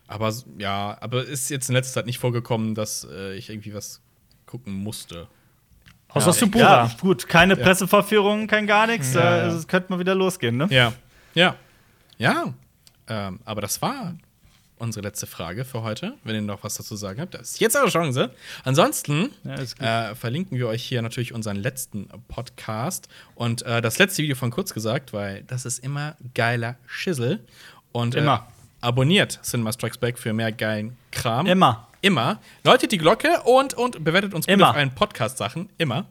[0.07, 4.01] Aber ja, aber ist jetzt in letzter Zeit nicht vorgekommen, dass äh, ich irgendwie was
[4.45, 5.27] gucken musste.
[6.13, 6.33] Außer Ja.
[6.33, 6.61] Subura.
[6.85, 9.13] Ja, gut, keine Presseverführung, kein gar nichts.
[9.13, 9.53] Ja, äh, ja.
[9.53, 10.67] Es könnte mal wieder losgehen, ne?
[10.69, 10.93] Ja.
[11.33, 11.55] Ja.
[12.17, 12.53] Ja.
[13.07, 14.13] Ähm, aber das war
[14.77, 16.13] unsere letzte Frage für heute.
[16.23, 18.31] Wenn ihr noch was dazu sagen habt, das ist jetzt eure Chance.
[18.63, 24.23] Ansonsten Ja, äh, verlinken wir euch hier natürlich unseren letzten Podcast und äh, das letzte
[24.23, 27.39] Video von kurz gesagt, weil das ist immer geiler Schissel.
[27.91, 28.47] Und, Immer.
[28.49, 28.52] Äh,
[28.83, 31.45] abonniert Cinema Strikes Back für mehr geilen Kram.
[31.45, 31.87] Immer.
[32.01, 32.39] Immer.
[32.63, 34.71] Läutet die Glocke und, und bewertet uns Immer.
[34.71, 35.69] auf allen Podcast-Sachen.
[35.77, 36.05] Immer.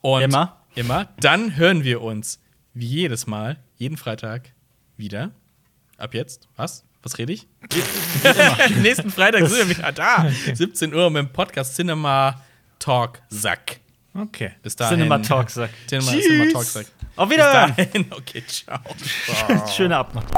[0.00, 0.56] Und Immer.
[0.74, 1.08] Immer.
[1.20, 2.40] Dann hören wir uns
[2.72, 4.52] wie jedes Mal, jeden Freitag
[4.96, 5.32] wieder.
[5.96, 6.48] Ab jetzt.
[6.56, 6.84] Was?
[7.02, 7.48] Was rede ich?
[8.82, 10.30] Nächsten Freitag sind wir wieder da.
[10.54, 12.40] 17 Uhr mit dem Podcast Cinema
[12.78, 13.80] Talk Sack.
[14.14, 14.52] Okay.
[14.62, 14.98] Bis dahin.
[14.98, 15.70] Cinema Talk Sack.
[15.88, 16.12] Cinema.
[16.12, 16.86] Cinema Talk Sack.
[17.16, 18.06] Auf Wiedersehen.
[18.10, 18.78] Okay, ciao.
[19.76, 20.37] Schöne Abend noch.